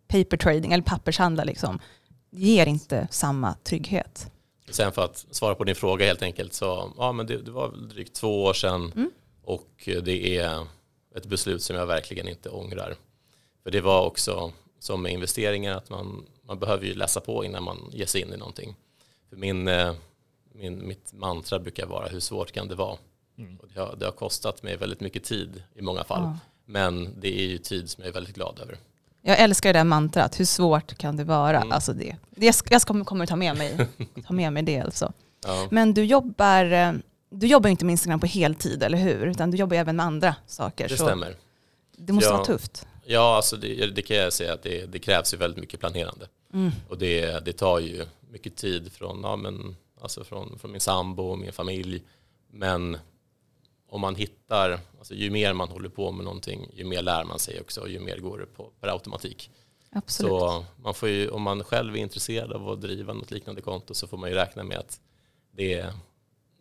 paper 0.08 0.36
trading 0.36 0.72
eller 0.72 0.84
pappershandla 0.84 1.44
liksom, 1.44 1.78
ger 2.30 2.66
inte 2.66 3.08
samma 3.10 3.54
trygghet. 3.54 4.30
Sen 4.70 4.92
för 4.92 5.04
att 5.04 5.26
svara 5.30 5.54
på 5.54 5.64
din 5.64 5.74
fråga 5.74 6.06
helt 6.06 6.22
enkelt 6.22 6.52
så 6.52 6.92
ja, 6.98 7.12
men 7.12 7.26
det, 7.26 7.36
det 7.42 7.50
var 7.50 7.68
väl 7.68 7.88
drygt 7.88 8.14
två 8.14 8.44
år 8.44 8.52
sedan 8.52 8.92
Mm. 8.96 9.10
och 9.42 9.70
det 9.84 10.36
är 10.36 10.66
ett 11.16 11.26
beslut 11.26 11.62
som 11.62 11.76
jag 11.76 11.86
verkligen 11.86 12.28
inte 12.28 12.48
ångrar. 12.50 12.96
För 13.62 13.70
det 13.70 13.80
var 13.80 14.06
också 14.06 14.52
som 14.78 15.02
med 15.02 15.12
investeringar 15.12 15.76
att 15.76 15.90
man, 15.90 16.26
man 16.42 16.58
behöver 16.58 16.86
ju 16.86 16.94
läsa 16.94 17.20
på 17.20 17.44
innan 17.44 17.62
man 17.62 17.90
ger 17.92 18.06
sig 18.06 18.20
in 18.20 18.32
i 18.32 18.36
någonting. 18.36 18.74
För 19.28 19.36
min, 19.36 19.68
eh, 19.68 19.94
min, 20.52 20.86
mitt 20.88 21.12
mantra 21.12 21.58
brukar 21.58 21.86
vara 21.86 22.08
hur 22.08 22.20
svårt 22.20 22.52
kan 22.52 22.68
det 22.68 22.74
vara? 22.74 22.98
Mm. 23.38 23.56
Och 23.56 23.68
det, 23.74 23.80
har, 23.80 23.96
det 23.96 24.04
har 24.04 24.12
kostat 24.12 24.62
mig 24.62 24.76
väldigt 24.76 25.00
mycket 25.00 25.24
tid 25.24 25.62
i 25.74 25.82
många 25.82 26.04
fall. 26.04 26.22
Ja. 26.22 26.38
Men 26.64 27.20
det 27.20 27.40
är 27.40 27.46
ju 27.46 27.58
tid 27.58 27.90
som 27.90 28.02
jag 28.02 28.08
är 28.08 28.14
väldigt 28.14 28.34
glad 28.34 28.58
över. 28.60 28.78
Jag 29.28 29.38
älskar 29.40 29.72
det 29.72 29.78
där 29.78 29.84
mantrat, 29.84 30.40
hur 30.40 30.44
svårt 30.44 30.98
kan 30.98 31.16
det 31.16 31.24
vara? 31.24 31.56
Mm. 31.56 31.72
Alltså 31.72 31.92
det, 31.92 32.16
det 32.30 32.62
jag, 32.70 32.82
kommer, 32.82 33.26
ta 33.26 33.36
med 33.36 33.56
mig, 33.56 33.88
ta 34.26 34.32
med 34.32 34.52
mig 34.52 34.62
det 34.62 34.80
alltså. 34.80 35.12
Ja. 35.46 35.68
Men 35.70 35.94
du 35.94 36.04
jobbar, 36.04 36.72
eh, 36.72 36.92
du 37.30 37.46
jobbar 37.46 37.70
inte 37.70 37.84
med 37.84 37.92
Instagram 37.92 38.20
på 38.20 38.26
heltid, 38.26 38.82
eller 38.82 38.98
hur? 38.98 39.26
Utan 39.26 39.50
du 39.50 39.56
jobbar 39.56 39.76
även 39.76 39.96
med 39.96 40.06
andra 40.06 40.34
saker. 40.46 40.88
Det 40.88 40.96
stämmer. 40.96 41.36
det 41.96 42.12
måste 42.12 42.30
Ja. 42.30 42.32
vara 42.36 42.44
tufft. 42.44 42.86
Ja, 43.04 43.36
alltså 43.36 43.56
det, 43.56 43.86
det 43.86 44.02
kan 44.02 44.16
jag 44.16 44.32
säga 44.32 44.52
att 44.52 44.62
det, 44.62 44.86
det 44.86 44.98
krävs 44.98 45.34
ju 45.34 45.38
väldigt 45.38 45.60
mycket 45.60 45.80
planerande. 45.80 46.26
Mm. 46.54 46.70
Och 46.88 46.98
det, 46.98 47.44
det 47.44 47.52
tar 47.52 47.78
ju 47.78 48.06
mycket 48.30 48.56
tid 48.56 48.92
från, 48.92 49.20
ja, 49.22 49.36
men, 49.36 49.76
alltså 50.02 50.24
från, 50.24 50.58
från 50.58 50.72
min 50.72 50.80
sambo 50.80 51.22
och 51.22 51.38
min 51.38 51.52
familj. 51.52 52.02
Men 52.52 52.96
om 53.88 54.00
man 54.00 54.14
hittar, 54.14 54.80
alltså 54.98 55.14
ju 55.14 55.30
mer 55.30 55.52
man 55.52 55.68
håller 55.68 55.88
på 55.88 56.12
med 56.12 56.24
någonting, 56.24 56.70
ju 56.74 56.84
mer 56.84 57.02
lär 57.02 57.24
man 57.24 57.38
sig 57.38 57.60
också 57.60 57.80
och 57.80 57.88
ju 57.88 58.00
mer 58.00 58.18
går 58.18 58.38
det 58.38 58.46
på 58.46 58.70
per 58.80 58.88
automatik. 58.88 59.50
Absolut. 59.92 60.30
Så 60.30 60.64
man 60.82 60.94
får 60.94 61.08
ju, 61.08 61.28
om 61.28 61.42
man 61.42 61.64
själv 61.64 61.94
är 61.96 61.98
intresserad 62.00 62.52
av 62.52 62.68
att 62.68 62.80
driva 62.80 63.12
något 63.12 63.30
liknande 63.30 63.60
konto 63.60 63.94
så 63.94 64.06
får 64.06 64.16
man 64.16 64.30
ju 64.30 64.36
räkna 64.36 64.64
med 64.64 64.78
att 64.78 65.00
det, 65.56 65.86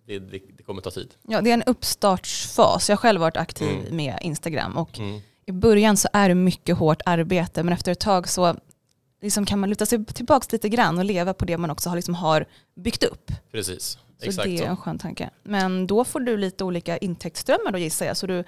det, 0.06 0.20
det, 0.20 0.42
det 0.58 0.64
kommer 0.64 0.82
ta 0.82 0.92
tid. 0.92 1.14
Ja, 1.28 1.42
det 1.42 1.50
är 1.50 1.54
en 1.54 1.64
uppstartsfas. 1.64 2.90
Jag 2.90 2.96
har 2.96 3.02
själv 3.02 3.22
varit 3.22 3.38
aktiv 3.38 3.80
Mm. 3.80 3.96
med 3.96 4.18
Instagram 4.22 4.78
och 4.78 5.00
Mm. 5.00 5.20
i 5.46 5.52
början 5.52 5.98
så 5.98 6.08
är 6.14 6.30
det 6.30 6.36
mycket 6.36 6.78
hårt 6.78 7.02
arbete 7.06 7.64
men 7.64 7.74
efter 7.74 7.92
ett 7.92 8.00
tag 8.00 8.30
så 8.30 8.56
liksom 9.22 9.46
kan 9.46 9.60
man 9.60 9.70
luta 9.70 9.86
sig 9.86 10.06
tillbaka 10.06 10.46
lite 10.52 10.70
grann 10.70 10.98
och 10.98 11.06
leva 11.06 11.34
på 11.34 11.46
det 11.46 11.58
man 11.58 11.70
också 11.70 11.90
har, 11.90 11.96
liksom 11.96 12.14
har 12.16 12.46
byggt 12.76 13.04
upp. 13.04 13.32
Precis, 13.52 13.98
Så 14.20 14.26
exakt 14.26 14.46
det 14.48 14.54
är 14.54 14.58
så. 14.58 14.66
en 14.66 14.78
skön 14.78 14.98
tanke. 14.98 15.30
Men 15.44 15.88
då 15.88 16.06
får 16.06 16.20
du 16.20 16.38
lite 16.38 16.64
olika 16.64 16.98
intäktsströmmar 16.98 17.72
då 17.72 17.78
gissar 17.78 18.06
jag. 18.06 18.18
Så 18.18 18.28
du, 18.28 18.44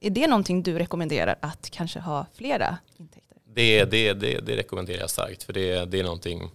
är 0.00 0.10
det 0.10 0.26
någonting 0.26 0.62
du 0.62 0.78
rekommenderar 0.78 1.38
att 1.42 1.70
kanske 1.70 2.00
ha 2.00 2.26
flera 2.34 2.78
intäkter? 2.96 3.36
Det, 3.54 3.84
det, 3.84 4.12
det, 4.12 4.38
det 4.40 4.56
rekommenderar 4.56 5.00
jag 5.00 5.10
starkt 5.10 5.42
för 5.42 5.52
det, 5.52 5.84
det 5.84 5.98
är 6.00 6.04
någonting 6.04 6.50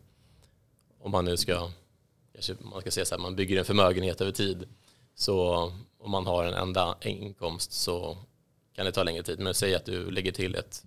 om 1.00 1.12
man 1.12 1.26
nu 1.26 1.38
ska 1.38 1.70
man 2.60 2.82
ska 2.82 2.92
säga 2.92 3.06
så 3.06 3.16
här, 3.16 3.22
man 3.22 3.36
bygger 3.36 3.58
en 3.60 3.66
förmögenhet 3.66 4.22
över 4.22 4.32
tid 4.32 4.68
så 5.16 5.72
om 6.00 6.12
man 6.12 6.26
har 6.28 6.44
en 6.46 6.54
enda 6.54 6.98
inkomst 7.02 7.72
så 7.74 8.18
kan 8.76 8.86
det 8.86 8.92
ta 8.92 9.04
längre 9.04 9.24
tid 9.24 9.40
men 9.40 9.54
säg 9.54 9.76
att 9.76 9.86
du 9.86 10.12
lägger 10.12 10.32
till 10.32 10.56
ett, 10.56 10.84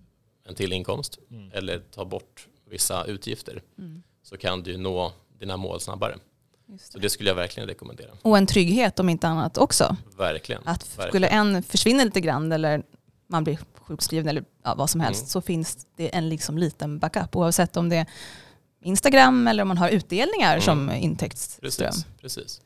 en 0.47 0.55
till 0.55 0.73
inkomst 0.73 1.19
Mm. 1.31 1.51
eller 1.53 1.79
tar 1.79 2.05
bort 2.05 2.47
vissa 2.69 3.05
utgifter 3.05 3.61
Mm. 3.77 4.03
så 4.23 4.37
kan 4.37 4.63
du 4.63 4.77
nå 4.77 5.13
dina 5.39 5.57
mål 5.57 5.79
snabbare. 5.79 6.17
Just 6.69 6.91
Så 6.91 6.97
det. 6.97 7.01
det 7.01 7.09
skulle 7.09 7.29
jag 7.29 7.35
verkligen 7.35 7.69
rekommendera. 7.69 8.09
Och 8.21 8.37
en 8.37 8.47
trygghet 8.47 8.99
om 8.99 9.09
inte 9.09 9.27
annat 9.27 9.57
också. 9.57 9.95
Verkligen. 10.17 10.61
Att 10.65 10.87
Verkligen. 10.89 11.09
skulle 11.09 11.27
en 11.27 11.63
försvinna 11.63 12.03
lite 12.03 12.21
grann 12.21 12.51
eller 12.51 12.83
man 13.29 13.43
blir 13.43 13.59
sjukskriven 13.81 14.27
eller 14.27 14.43
ja, 14.63 14.75
vad 14.75 14.89
som 14.89 15.01
helst 15.01 15.21
Mm. 15.21 15.27
så 15.29 15.41
finns 15.41 15.87
det 15.95 16.15
en 16.15 16.29
liksom 16.29 16.57
liten 16.57 16.99
backup 16.99 17.35
oavsett 17.35 17.77
om 17.77 17.89
det 17.89 17.95
är 17.95 18.05
Instagram 18.81 19.47
eller 19.47 19.61
om 19.61 19.67
man 19.67 19.77
har 19.77 19.89
utdelningar 19.89 20.51
Mm. 20.51 20.61
som 20.61 20.91
intäktsström. 20.91 21.61
Precis, 21.91 22.05
precis. 22.21 22.61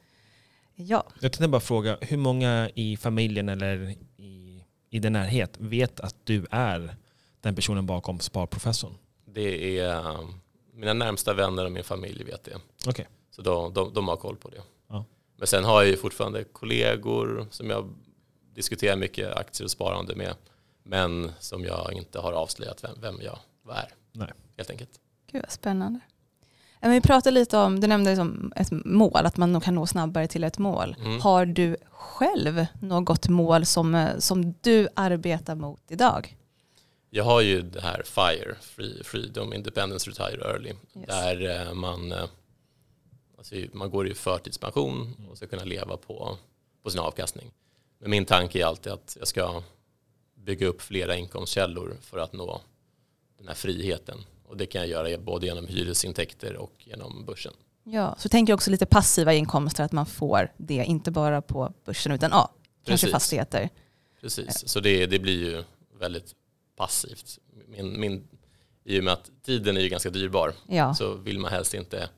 Ja, 0.75 1.03
Jag 1.13 1.21
tänkte 1.31 1.47
bara 1.47 1.61
fråga, 1.61 1.97
hur 2.01 2.17
många 2.17 2.69
i 2.75 2.97
familjen 2.97 3.49
eller 3.49 3.89
i 4.17 4.63
i 4.93 4.99
din 4.99 5.13
närhet 5.13 5.55
vet 5.57 5.99
att 5.99 6.15
du 6.23 6.45
är 6.51 6.95
den 7.41 7.55
personen 7.55 7.85
bakom 7.85 8.19
Sparprofessorn? 8.19 8.93
Det 9.25 9.79
är 9.79 9.89
eh, 9.89 10.19
mina 10.73 10.93
närmsta 10.93 11.33
vänner 11.33 11.65
och 11.65 11.71
min 11.71 11.83
familj 11.83 12.23
vet 12.23 12.43
det. 12.43 12.51
Okej. 12.87 13.07
Så 13.31 13.41
de, 13.41 13.73
de, 13.73 13.93
de 13.93 14.07
har 14.07 14.17
koll 14.17 14.35
på 14.35 14.49
det. 14.49 14.61
Ja. 14.87 15.05
Men 15.37 15.47
sen 15.47 15.63
har 15.63 15.81
jag 15.81 15.89
ju 15.89 15.97
fortfarande 15.97 16.43
kollegor 16.43 17.47
som 17.51 17.69
jag 17.69 17.93
diskuterar 18.53 18.95
mycket 18.95 19.37
aktier 19.37 19.65
och 19.65 19.71
sparande 19.71 20.15
med. 20.15 20.33
Men 20.83 21.31
som 21.39 21.63
jag 21.63 21.93
inte 21.93 22.19
har 22.19 22.33
avslöjat 22.33 22.83
vem, 22.83 22.91
vem 23.01 23.21
jag 23.21 23.39
vad 23.63 23.77
är. 23.77 23.87
Nej. 24.11 24.31
Helt 24.57 24.69
enkelt. 24.69 24.89
Gud 25.31 25.41
vad 25.41 25.51
spännande. 25.51 25.99
Men 26.81 26.91
vi 26.91 27.01
pratade 27.01 27.33
lite 27.33 27.57
om, 27.57 27.79
du 27.79 27.87
nämnde 27.87 28.09
liksom 28.09 28.53
ett 28.55 28.71
mål, 28.71 29.25
att 29.25 29.37
man 29.37 29.51
nog 29.51 29.63
kan 29.63 29.75
nå 29.75 29.87
snabbare 29.87 30.27
till 30.27 30.43
ett 30.43 30.57
mål. 30.57 30.95
Mm. 30.99 31.21
Har 31.21 31.45
du 31.45 31.77
själv 31.91 32.65
något 32.81 33.27
mål 33.29 33.65
som, 33.65 34.07
som 34.19 34.53
du 34.61 34.87
arbetar 34.95 35.55
mot 35.55 35.81
idag? 35.87 36.37
Jag 37.09 37.23
har 37.23 37.41
ju 37.41 37.61
det 37.61 37.81
här 37.81 38.03
FIRE, 38.05 38.55
Free, 38.61 39.03
Freedom, 39.03 39.53
Independence, 39.53 40.09
Retire 40.09 40.51
Early. 40.51 40.69
Yes. 40.69 41.07
Där 41.07 41.67
eh, 41.67 41.73
man, 41.73 42.11
eh, 42.11 42.25
alltså 43.41 43.77
man 43.77 43.89
går 43.89 44.07
i 44.07 44.13
förtidspension 44.13 45.27
och 45.29 45.37
ska 45.37 45.47
kunna 45.47 45.63
leva 45.63 45.97
på, 45.97 46.37
på 46.83 46.89
sin 46.89 46.99
avkastning. 46.99 47.51
Men 47.99 48.09
min 48.09 48.25
tanke 48.25 48.61
är 48.61 48.65
alltid 48.65 48.91
att 48.91 49.17
jag 49.19 49.27
ska 49.27 49.63
bygga 50.35 50.67
upp 50.67 50.81
flera 50.81 51.15
inkomstkällor 51.15 51.97
för 52.01 52.17
att 52.17 52.33
nå 52.33 52.61
den 53.37 53.47
här 53.47 53.55
friheten. 53.55 54.17
Och 54.43 54.57
det 54.57 54.65
kan 54.65 54.81
jag 54.81 54.89
göra 54.89 55.17
både 55.17 55.45
genom 55.45 55.67
hyresintäkter 55.67 56.55
och 56.55 56.73
genom 56.77 57.25
börsen. 57.25 57.53
Ja, 57.83 58.15
så 58.19 58.29
tänker 58.29 58.51
jag 58.51 58.57
också 58.57 58.71
lite 58.71 58.85
passiva 58.85 59.33
inkomster, 59.33 59.83
att 59.83 59.91
man 59.91 60.05
får 60.05 60.51
det, 60.57 60.73
inte 60.73 61.11
bara 61.11 61.41
på 61.41 61.73
börsen 61.85 62.11
utan 62.11 62.31
ja, 62.31 62.53
kanske 62.85 63.07
fastigheter. 63.07 63.69
Precis, 64.21 64.67
så 64.67 64.79
det, 64.79 65.05
det 65.05 65.19
blir 65.19 65.39
ju 65.39 65.63
väldigt 65.99 66.35
passivt. 66.75 67.39
Min, 67.67 67.99
min, 67.99 68.27
I 68.83 68.99
och 68.99 69.03
med 69.03 69.13
att 69.13 69.31
tiden 69.45 69.77
är 69.77 69.81
ju 69.81 69.89
ganska 69.89 70.09
dyrbar 70.09 70.53
Ja, 70.67 70.93
så 70.93 71.13
vill 71.13 71.39
man 71.39 71.51
helst 71.51 71.73
inte 71.73 72.09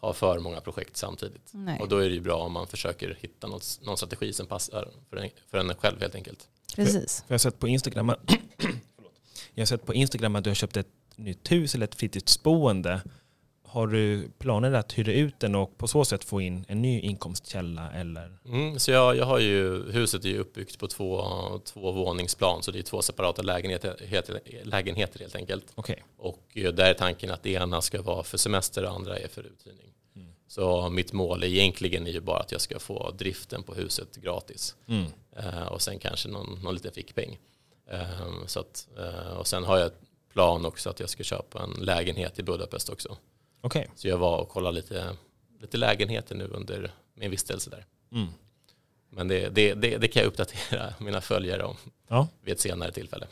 ha 0.00 0.12
för 0.12 0.38
många 0.38 0.60
projekt 0.60 0.96
samtidigt. 0.96 1.50
nej, 1.52 1.80
Och 1.80 1.88
då 1.88 1.98
är 1.98 2.08
det 2.08 2.14
ju 2.14 2.20
bra 2.20 2.36
om 2.36 2.52
man 2.52 2.66
försöker 2.66 3.18
hitta 3.20 3.46
något, 3.46 3.80
någon 3.82 3.96
strategi 3.96 4.32
som 4.32 4.46
passar 4.46 4.88
för 5.10 5.16
en, 5.16 5.30
för 5.50 5.58
en 5.58 5.74
själv 5.74 6.00
helt 6.00 6.14
enkelt. 6.14 6.48
precis. 6.76 7.24
För 7.26 7.32
jag 7.32 7.34
har 7.34 7.38
sett 7.38 7.58
på 7.58 7.68
Instagram, 7.68 8.08
jag 9.54 9.62
har 9.62 9.66
sett 9.66 9.86
på 9.86 9.94
Instagram 9.94 10.36
att 10.36 10.44
du 10.44 10.50
har 10.50 10.54
köpt 10.54 10.76
ett 10.76 10.88
nytt 11.16 11.52
hus 11.52 11.74
eller 11.74 11.84
ett 11.84 11.94
fritidsboende. 11.94 13.00
Har 13.70 13.86
du 13.86 14.30
planer 14.38 14.72
att 14.72 14.98
hyra 14.98 15.12
ut 15.12 15.40
den 15.40 15.54
och 15.54 15.78
på 15.78 15.88
så 15.88 16.04
sätt 16.04 16.24
få 16.24 16.40
in 16.40 16.64
en 16.68 16.82
ny 16.82 17.00
inkomstkälla? 17.00 17.90
Eller? 17.92 18.38
Mm, 18.44 18.78
så 18.78 18.90
jag, 18.90 19.16
jag 19.16 19.24
har 19.24 19.38
ju, 19.38 19.92
huset 19.92 20.24
är 20.24 20.28
ju 20.28 20.38
uppbyggt 20.38 20.78
på 20.78 20.86
två, 20.86 21.24
två 21.64 21.92
våningsplan 21.92 22.62
så 22.62 22.70
det 22.70 22.78
är 22.78 22.82
två 22.82 23.02
separata 23.02 23.42
lägenheter, 23.42 23.96
heter, 24.00 24.40
lägenheter 24.64 25.18
helt 25.18 25.36
enkelt. 25.36 25.64
Okej. 25.74 26.04
Och 26.16 26.42
eh, 26.54 26.72
där 26.72 26.84
är 26.84 26.94
tanken 26.94 27.30
att 27.30 27.42
det 27.42 27.50
ena 27.50 27.80
ska 27.80 28.02
vara 28.02 28.22
för 28.22 28.38
semester 28.38 28.84
och 28.84 28.90
andra 28.90 29.18
är 29.18 29.28
för 29.28 29.42
uthyrning. 29.42 29.92
Mm. 30.16 30.28
Så 30.48 30.90
mitt 30.90 31.12
mål 31.12 31.44
egentligen 31.44 32.06
är 32.06 32.10
ju 32.10 32.20
bara 32.20 32.40
att 32.40 32.52
jag 32.52 32.60
ska 32.60 32.78
få 32.78 33.10
driften 33.10 33.62
på 33.62 33.74
huset 33.74 34.16
gratis. 34.16 34.76
Mm. 34.88 35.06
Eh, 35.36 35.66
och 35.66 35.82
sen 35.82 35.98
kanske 35.98 36.28
någon, 36.28 36.60
någon 36.62 36.74
liten 36.74 36.92
fickpeng. 36.92 37.38
Eh, 37.90 38.46
så 38.46 38.60
att, 38.60 38.88
eh, 38.98 39.36
och 39.38 39.46
sen 39.46 39.64
har 39.64 39.78
jag 39.78 39.90
plan 40.32 40.66
också 40.66 40.90
att 40.90 41.00
jag 41.00 41.10
ska 41.10 41.22
köpa 41.22 41.62
en 41.62 41.84
lägenhet 41.84 42.38
i 42.38 42.42
Budapest 42.42 42.88
också. 42.88 43.16
Okej. 43.60 43.90
Så 43.94 44.08
jag 44.08 44.18
var 44.18 44.38
och 44.38 44.48
kollade 44.48 44.74
lite, 44.74 45.16
lite 45.60 45.76
lägenheter 45.76 46.34
nu 46.34 46.44
under 46.44 46.90
min 47.14 47.30
vistelse 47.30 47.70
där. 47.70 47.86
Mm. 48.12 48.28
Men 49.10 49.28
det, 49.28 49.48
det, 49.48 49.74
det, 49.74 49.98
det 49.98 50.08
kan 50.08 50.22
jag 50.22 50.28
uppdatera 50.28 50.94
mina 50.98 51.20
följare 51.20 51.64
om 51.64 51.76
Ja. 52.08 52.28
vid 52.44 52.52
ett 52.52 52.60
senare 52.60 52.92
tillfälle. 52.92 53.26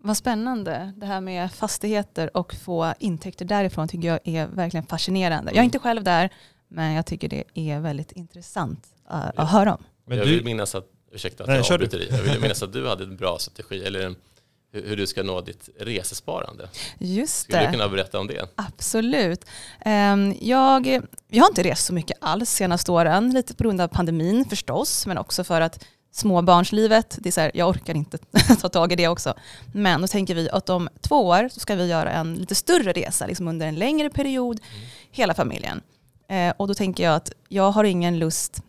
Vad 0.00 0.16
spännande, 0.16 0.92
det 0.96 1.06
här 1.06 1.20
med 1.20 1.52
fastigheter 1.52 2.36
och 2.36 2.54
få 2.54 2.94
intäkter 2.98 3.44
därifrån 3.44 3.88
tycker 3.88 4.08
jag 4.08 4.20
är 4.24 4.46
verkligen 4.46 4.86
fascinerande. 4.86 5.50
Jag 5.50 5.60
är 5.60 5.64
inte 5.64 5.78
själv 5.78 6.04
där, 6.04 6.30
men 6.68 6.92
jag 6.92 7.06
tycker 7.06 7.28
det 7.28 7.44
är 7.54 7.80
väldigt 7.80 8.12
intressant 8.12 8.86
uh, 9.10 9.30
att 9.34 9.50
höra 9.50 9.74
om. 9.74 9.84
Men 10.06 10.18
jag 10.18 10.24
vill 10.24 10.38
du, 10.38 10.44
minnas 10.44 10.74
att, 10.74 10.86
ursäkta 11.12 11.44
att 11.44 11.48
Nej, 11.48 11.56
jag 11.56 11.72
avbryter 11.72 11.98
dig. 11.98 12.08
Jag 12.10 12.22
vill 12.22 12.40
minnas 12.40 12.62
att 12.62 12.72
du 12.72 12.88
hade 12.88 13.04
en 13.04 13.16
bra 13.16 13.38
strategi, 13.38 13.84
eller 13.84 14.06
en, 14.06 14.16
hur, 14.72 14.96
du 14.96 15.06
ska 15.06 15.22
nå 15.22 15.40
ditt 15.40 15.68
resesparande. 15.78 16.68
Just 16.98 17.38
Skulle 17.42 17.58
du 17.60 17.66
det. 17.66 17.72
kunna 17.72 17.88
berätta 17.88 18.18
om 18.18 18.26
det? 18.26 18.48
Absolut. 18.54 19.44
Ehm, 19.80 20.34
Jag, 20.40 20.86
jag 21.28 21.42
har 21.44 21.48
inte 21.50 21.62
rest 21.62 21.84
så 21.86 21.92
mycket 21.94 22.18
alls 22.20 22.50
senaste 22.50 22.92
åren, 22.92 23.30
lite 23.30 23.54
på 23.54 23.64
grund 23.64 23.80
av 23.80 23.88
pandemin 23.88 24.44
förstås, 24.44 25.06
men 25.06 25.18
också 25.18 25.44
för 25.44 25.60
att 25.60 25.84
småbarnslivet, 26.12 27.18
det 27.20 27.28
är 27.28 27.32
så 27.32 27.40
här, 27.40 27.50
jag 27.54 27.68
orkar 27.68 27.94
inte 27.94 28.18
ta 28.60 28.68
tag 28.68 28.92
i 28.92 28.96
det 28.96 29.08
också. 29.08 29.34
Men 29.72 30.00
då 30.00 30.06
tänker 30.06 30.34
vi 30.34 30.50
att 30.50 30.70
om 30.70 30.88
två 31.00 31.26
år 31.26 31.48
så 31.52 31.60
ska 31.60 31.74
vi 31.74 31.86
göra 31.86 32.10
en 32.12 32.34
lite 32.34 32.54
större 32.54 32.92
resa, 32.92 33.26
liksom 33.26 33.48
under 33.48 33.66
en 33.66 33.74
längre 33.74 34.10
period, 34.10 34.60
hela 35.10 35.34
familjen. 35.34 35.80
Eh, 36.28 36.52
Och 36.56 36.68
då 36.68 36.74
tänker 36.74 37.04
jag 37.04 37.14
att 37.14 37.32
jag 37.48 37.70
har 37.70 37.84
ingen 37.84 38.18
lust, 38.18 38.62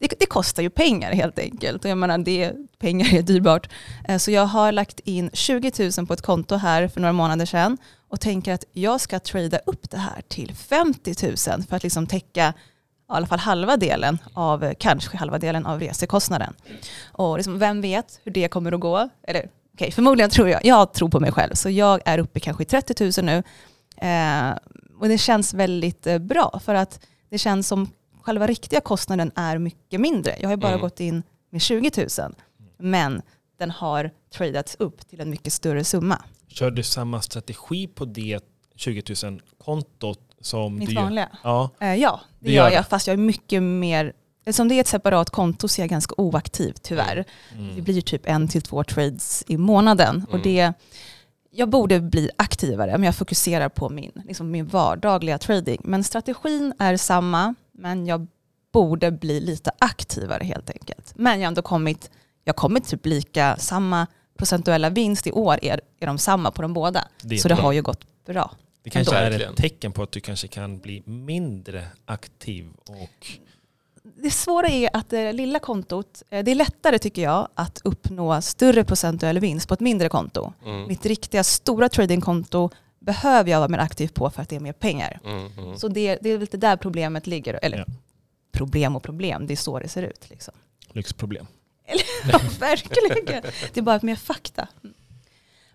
det, 0.00 0.14
det 0.18 0.26
kostar 0.26 0.62
ju 0.62 0.70
pengar 0.70 1.12
helt 1.12 1.38
enkelt. 1.38 1.84
Och 1.84 1.90
jag 1.90 1.98
menar, 1.98 2.18
det, 2.18 2.52
pengar 2.78 3.14
är 3.14 3.22
dyrbart. 3.22 3.68
Eh, 4.08 4.18
så 4.18 4.30
jag 4.30 4.46
har 4.46 4.72
lagt 4.72 5.00
in 5.00 5.30
20 5.32 5.90
000 5.98 6.06
på 6.06 6.12
ett 6.12 6.22
konto 6.22 6.56
här 6.56 6.88
för 6.88 7.00
några 7.00 7.12
månader 7.12 7.46
sedan 7.46 7.78
och 8.08 8.20
tänker 8.20 8.52
att 8.52 8.64
jag 8.72 9.00
ska 9.00 9.18
trada 9.18 9.58
upp 9.58 9.90
det 9.90 9.98
här 9.98 10.22
till 10.28 10.54
50 10.54 11.26
000 11.26 11.36
för 11.36 11.76
att 11.76 11.82
liksom 11.82 12.06
täcka 12.06 12.54
i 13.08 13.12
alla 13.16 13.26
fall 13.26 13.38
halva 13.38 13.76
delen 13.76 14.18
av, 14.34 14.74
kanske 14.78 15.16
halva 15.16 15.38
delen 15.38 15.66
av 15.66 15.80
resekostnaden. 15.80 16.54
Och 17.12 17.36
liksom, 17.36 17.58
vem 17.58 17.80
vet 17.80 18.20
hur 18.24 18.32
det 18.32 18.48
kommer 18.48 18.72
att 18.72 18.80
gå? 18.80 19.08
Eller, 19.22 19.48
okay, 19.74 19.90
förmodligen 19.90 20.30
tror 20.30 20.48
jag, 20.48 20.64
jag 20.64 20.92
tror 20.92 21.08
på 21.08 21.20
mig 21.20 21.32
själv, 21.32 21.54
så 21.54 21.70
jag 21.70 22.00
är 22.04 22.18
uppe 22.18 22.40
kanske 22.40 22.62
i 22.62 22.66
30 22.66 23.22
000 23.22 23.26
nu. 23.26 23.42
Eh, 24.08 24.58
och 25.00 25.08
det 25.08 25.18
känns 25.18 25.54
väldigt 25.54 26.06
eh, 26.06 26.18
bra 26.18 26.60
för 26.64 26.74
att 26.74 27.00
det 27.30 27.38
känns 27.38 27.68
som 27.68 27.90
själva 28.24 28.46
riktiga 28.46 28.80
kostnaden 28.80 29.30
är 29.34 29.58
mycket 29.58 30.00
mindre. 30.00 30.34
Jag 30.40 30.48
har 30.48 30.52
ju 30.52 30.56
bara 30.60 30.68
Mm. 30.68 30.80
gått 30.80 31.00
in 31.00 31.22
med 31.50 31.62
20 31.62 31.90
000, 32.18 32.34
men 32.78 33.22
den 33.58 33.70
har 33.70 34.10
tradats 34.34 34.76
upp 34.78 35.08
till 35.08 35.20
en 35.20 35.30
mycket 35.30 35.52
större 35.52 35.84
summa. 35.84 36.22
kör 36.48 36.70
du 36.70 36.82
samma 36.82 37.22
strategi 37.22 37.86
på 37.86 38.04
det 38.04 38.40
20 38.76 39.00
000-kontot 39.00 40.20
som 40.40 40.78
Mitt 40.78 40.88
du 40.88 40.94
vanliga. 40.94 41.28
Ja. 41.42 41.70
Eh, 41.80 41.94
ja, 41.94 42.20
det, 42.40 42.46
Det 42.46 42.52
gör 42.52 42.70
jag, 42.70 42.88
fast 42.88 43.06
jag 43.06 43.14
är 43.14 43.18
mycket 43.18 43.62
mer, 43.62 44.12
eftersom 44.44 44.68
det 44.68 44.74
är 44.74 44.80
ett 44.80 44.86
separat 44.88 45.30
konto 45.30 45.68
så 45.68 45.80
är 45.80 45.82
jag 45.82 45.90
ganska 45.90 46.14
oaktiv 46.18 46.72
tyvärr. 46.82 47.24
Det 47.52 47.58
Mm. 47.58 47.84
blir 47.84 48.00
typ 48.00 48.26
en 48.26 48.48
till 48.48 48.62
två 48.62 48.84
trades 48.84 49.44
i 49.46 49.56
månaden. 49.56 50.26
Och 50.28 50.34
Mm. 50.34 50.42
det, 50.42 50.72
jag 51.50 51.68
borde 51.68 52.00
bli 52.00 52.30
aktivare, 52.38 52.90
men 52.92 53.02
jag 53.02 53.16
fokuserar 53.16 53.68
på 53.68 53.88
min, 53.88 54.12
liksom 54.24 54.50
min 54.50 54.66
vardagliga 54.66 55.38
trading. 55.38 55.80
Men 55.84 56.04
strategin 56.04 56.72
är 56.78 56.96
samma, 56.96 57.54
men 57.74 58.06
jag 58.06 58.26
borde 58.72 59.10
bli 59.10 59.40
lite 59.40 59.70
aktivare 59.78 60.44
helt 60.44 60.70
enkelt. 60.70 61.12
Men 61.16 61.40
jag 61.40 61.46
har 61.46 61.48
ändå 61.48 61.62
kommit, 61.62 62.10
jag 62.44 62.56
kommit 62.56 62.88
typ 62.88 63.06
lika, 63.06 63.56
samma 63.56 64.06
procentuella 64.38 64.90
vinst 64.90 65.26
i 65.26 65.32
år 65.32 65.58
är, 65.62 65.80
är 66.00 66.06
de 66.06 66.18
samma 66.18 66.50
på 66.50 66.62
de 66.62 66.72
båda. 66.72 67.08
Det 67.22 67.34
är 67.34 67.38
så 67.38 67.48
det 67.48 67.54
bra. 67.54 67.64
har 67.64 67.72
ju 67.72 67.82
gått 67.82 68.24
bra. 68.26 68.50
Det 68.82 68.90
kanske 68.90 69.16
är 69.16 69.30
Verkligen. 69.30 69.52
ett 69.52 69.58
tecken 69.58 69.92
på 69.92 70.02
att 70.02 70.12
du 70.12 70.20
kanske 70.20 70.48
kan 70.48 70.78
bli 70.78 71.02
mindre 71.06 71.86
aktiv 72.04 72.70
och 72.88 73.26
Det 74.16 74.30
svåra 74.30 74.68
är 74.68 74.90
att 74.92 75.10
det 75.10 75.32
lilla 75.32 75.58
kontot, 75.58 76.22
eh, 76.30 76.44
det 76.44 76.50
är 76.50 76.54
lättare 76.54 76.98
tycker 76.98 77.22
jag 77.22 77.48
att 77.54 77.80
uppnå 77.84 78.42
större 78.42 78.84
procentuell 78.84 79.38
vinst 79.38 79.68
på 79.68 79.74
ett 79.74 79.80
mindre 79.80 80.08
konto. 80.08 80.52
Mm. 80.64 80.88
Mitt 80.88 81.06
riktiga 81.06 81.44
stora 81.44 81.88
tradingkonto 81.88 82.70
behöver 83.04 83.50
jag 83.50 83.58
vara 83.58 83.68
mer 83.68 83.78
aktiv 83.78 84.08
på 84.08 84.30
för 84.30 84.42
att 84.42 84.48
det 84.48 84.56
är 84.56 84.60
mer 84.60 84.72
pengar. 84.72 85.20
Mm, 85.24 85.46
mm. 85.58 85.76
Så 85.78 85.88
det, 85.88 86.18
det 86.22 86.30
är 86.30 86.38
lite 86.38 86.56
där 86.56 86.76
problemet 86.76 87.26
ligger. 87.26 87.58
Eller 87.62 87.78
Ja. 87.78 87.84
problem 88.52 88.96
och 88.96 89.02
problem, 89.02 89.46
det 89.46 89.54
är 89.54 89.56
så 89.56 89.78
det 89.78 89.88
ser 89.88 90.02
ut. 90.02 90.30
Liksom. 90.30 90.54
lyxproblem. 90.92 91.46
Ja, 92.32 92.40
verkligen. 92.60 93.42
Det 93.72 93.80
är 93.80 93.82
bara 93.82 94.00
mer 94.02 94.16
fakta. 94.16 94.68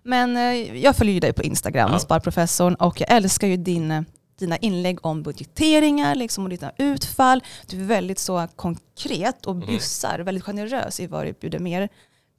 Men 0.02 0.36
eh, 0.36 0.76
jag 0.82 0.96
följer 0.96 1.14
ju 1.14 1.20
dig 1.20 1.32
på 1.32 1.42
Instagram, 1.42 1.90
Ja. 1.92 1.98
Sparprofessorn, 1.98 2.74
och 2.74 3.00
jag 3.00 3.10
älskar 3.10 3.46
ju 3.48 3.56
din, 3.56 3.90
eh, 3.90 4.02
dina 4.38 4.56
inlägg 4.56 5.06
om 5.06 5.22
budgeteringar 5.22 6.14
liksom, 6.14 6.44
och 6.44 6.50
dina 6.50 6.72
utfall. 6.78 7.42
Du 7.66 7.80
är 7.80 7.84
väldigt 7.84 8.18
så 8.18 8.48
konkret 8.56 9.46
och 9.46 9.54
Mm. 9.54 9.66
bjussar, 9.68 10.18
väldigt 10.18 10.44
generös 10.44 11.00
i 11.00 11.06
vad 11.06 11.26
du 11.26 11.32
bjuder, 11.32 11.58
mer, 11.58 11.88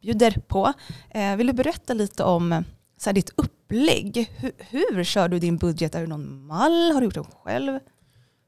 bjuder 0.02 0.32
på. 0.48 0.74
Eh, 1.10 1.36
vill 1.36 1.48
du 1.48 1.54
berätta 1.54 1.94
lite 1.94 2.24
om 2.24 2.52
eh, 2.54 2.62
så 3.02 3.10
här, 3.10 3.14
ditt 3.14 3.32
upplägg? 3.36 4.32
Hur, 4.38 4.52
hur 4.58 5.04
kör 5.04 5.28
du 5.28 5.40
din 5.40 5.58
budget? 5.58 5.96
Är 5.96 6.02
det 6.02 6.08
någon 6.08 6.46
mall? 6.48 6.92
Har 6.92 7.02
du 7.02 7.06
gjort 7.06 7.14
den 7.14 7.24
själv? 7.44 7.80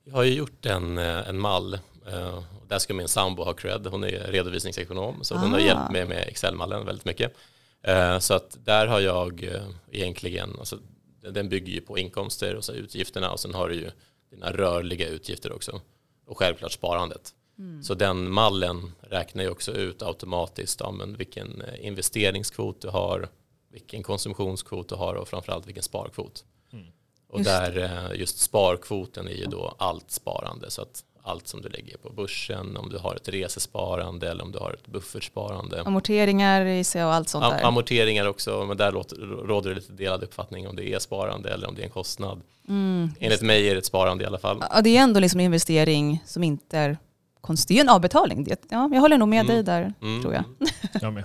Jag 0.03 0.13
har 0.13 0.23
ju 0.23 0.33
gjort 0.33 0.65
en, 0.65 0.97
eh, 0.97 1.29
en 1.29 1.39
mall. 1.39 1.73
eh, 2.07 2.43
Där 2.67 2.79
ska 2.79 2.93
min 2.93 3.07
sambo 3.07 3.43
ha 3.43 3.53
cred. 3.53 3.87
Hon 3.87 4.03
är 4.03 4.09
redovisningsekonom 4.31 5.23
så 5.23 5.35
hon 5.35 5.51
har 5.51 5.59
Ah. 5.59 5.61
hjälpt 5.63 5.91
mig 5.91 6.05
med 6.05 6.27
Excel-mallen 6.27 6.85
väldigt 6.85 7.05
mycket. 7.05 7.33
Eh, 7.81 8.19
Så 8.19 8.33
att 8.33 8.57
där 8.65 8.87
har 8.87 8.99
jag 8.99 9.49
egentligen, 9.91 10.55
alltså, 10.59 10.77
den 11.31 11.49
bygger 11.49 11.73
ju 11.73 11.81
på 11.81 11.97
inkomster 11.97 12.55
och 12.55 12.63
så 12.63 12.73
utgifterna 12.73 13.31
och 13.31 13.39
sen 13.39 13.53
har 13.53 13.69
du 13.69 13.75
ju 13.75 13.91
dina 14.31 14.51
rörliga 14.51 15.07
utgifter 15.07 15.51
också. 15.51 15.81
Och 16.27 16.37
självklart 16.37 16.71
sparandet. 16.71 17.33
Mm. 17.59 17.83
Så 17.83 17.93
den 17.93 18.31
mallen 18.31 18.91
räknar 19.01 19.43
ju 19.43 19.49
också 19.49 19.71
ut 19.71 20.01
automatiskt 20.01 20.79
ja, 20.79 20.91
men 20.91 21.17
vilken 21.17 21.63
investeringskvot 21.79 22.81
du 22.81 22.87
har, 22.87 23.29
vilken 23.73 24.03
konsumtionskvot 24.03 24.89
du 24.89 24.95
har 24.95 25.13
och 25.13 25.27
framförallt 25.27 25.67
vilken 25.67 25.83
sparkvot. 25.83 26.43
Mm. 26.73 26.85
Och 27.29 27.39
Just 27.39 27.49
där 27.49 27.77
eh, 28.11 28.19
just 28.19 28.39
sparkvoten 28.39 29.27
är 29.27 29.31
ju 29.31 29.45
då 29.45 29.75
allt 29.79 30.11
sparande. 30.11 30.71
Så 30.71 30.81
att 30.81 31.03
allt 31.25 31.47
som 31.47 31.61
du 31.61 31.69
lägger 31.69 31.97
på 31.97 32.09
börsen, 32.09 32.77
om 32.77 32.89
du 32.89 32.97
har 32.97 33.15
ett 33.15 33.29
resesparande 33.29 34.31
eller 34.31 34.43
om 34.43 34.51
du 34.51 34.59
har 34.59 34.73
ett 34.73 34.87
buffertsparande. 34.87 35.81
Amorteringar 35.81 36.65
i 36.65 36.83
sig 36.83 37.05
och 37.05 37.13
allt 37.13 37.29
sånt 37.29 37.45
Am- 37.45 37.49
där. 37.57 37.63
Amorteringar 37.65 38.25
också, 38.27 38.65
men 38.67 38.77
där 38.77 38.91
råder 39.47 39.69
det 39.69 39.75
lite 39.75 39.93
delad 39.93 40.23
uppfattning 40.23 40.67
om 40.67 40.75
det 40.75 40.93
är 40.93 40.99
sparande 40.99 41.53
eller 41.53 41.67
om 41.67 41.75
det 41.75 41.81
är 41.81 41.85
en 41.85 41.89
kostnad. 41.91 42.41
Mm. 42.69 43.09
Enligt 43.19 43.41
mig 43.41 43.69
är 43.69 43.73
det 43.73 43.77
ett 43.79 43.85
sparande 43.85 44.23
i 44.23 44.27
alla 44.27 44.37
fall. 44.39 44.63
Ja, 44.71 44.81
det 44.81 44.97
är 44.97 45.01
ändå 45.03 45.19
liksom 45.19 45.39
en 45.39 45.45
investering 45.45 46.23
som 46.25 46.43
inte 46.43 46.77
är 46.77 46.97
konstig. 47.41 47.75
Det 47.77 47.79
är 47.79 47.83
en 47.83 47.89
avbetalning. 47.89 48.43
Det, 48.43 48.61
ja, 48.69 48.89
jag 48.93 49.01
håller 49.01 49.17
nog 49.17 49.27
med 49.29 49.41
Mm. 49.41 49.55
dig 49.55 49.63
där, 49.63 49.93
Mm. 50.01 50.21
tror 50.21 50.33
jag. 50.33 50.43
Jag 51.01 51.13
med. 51.13 51.23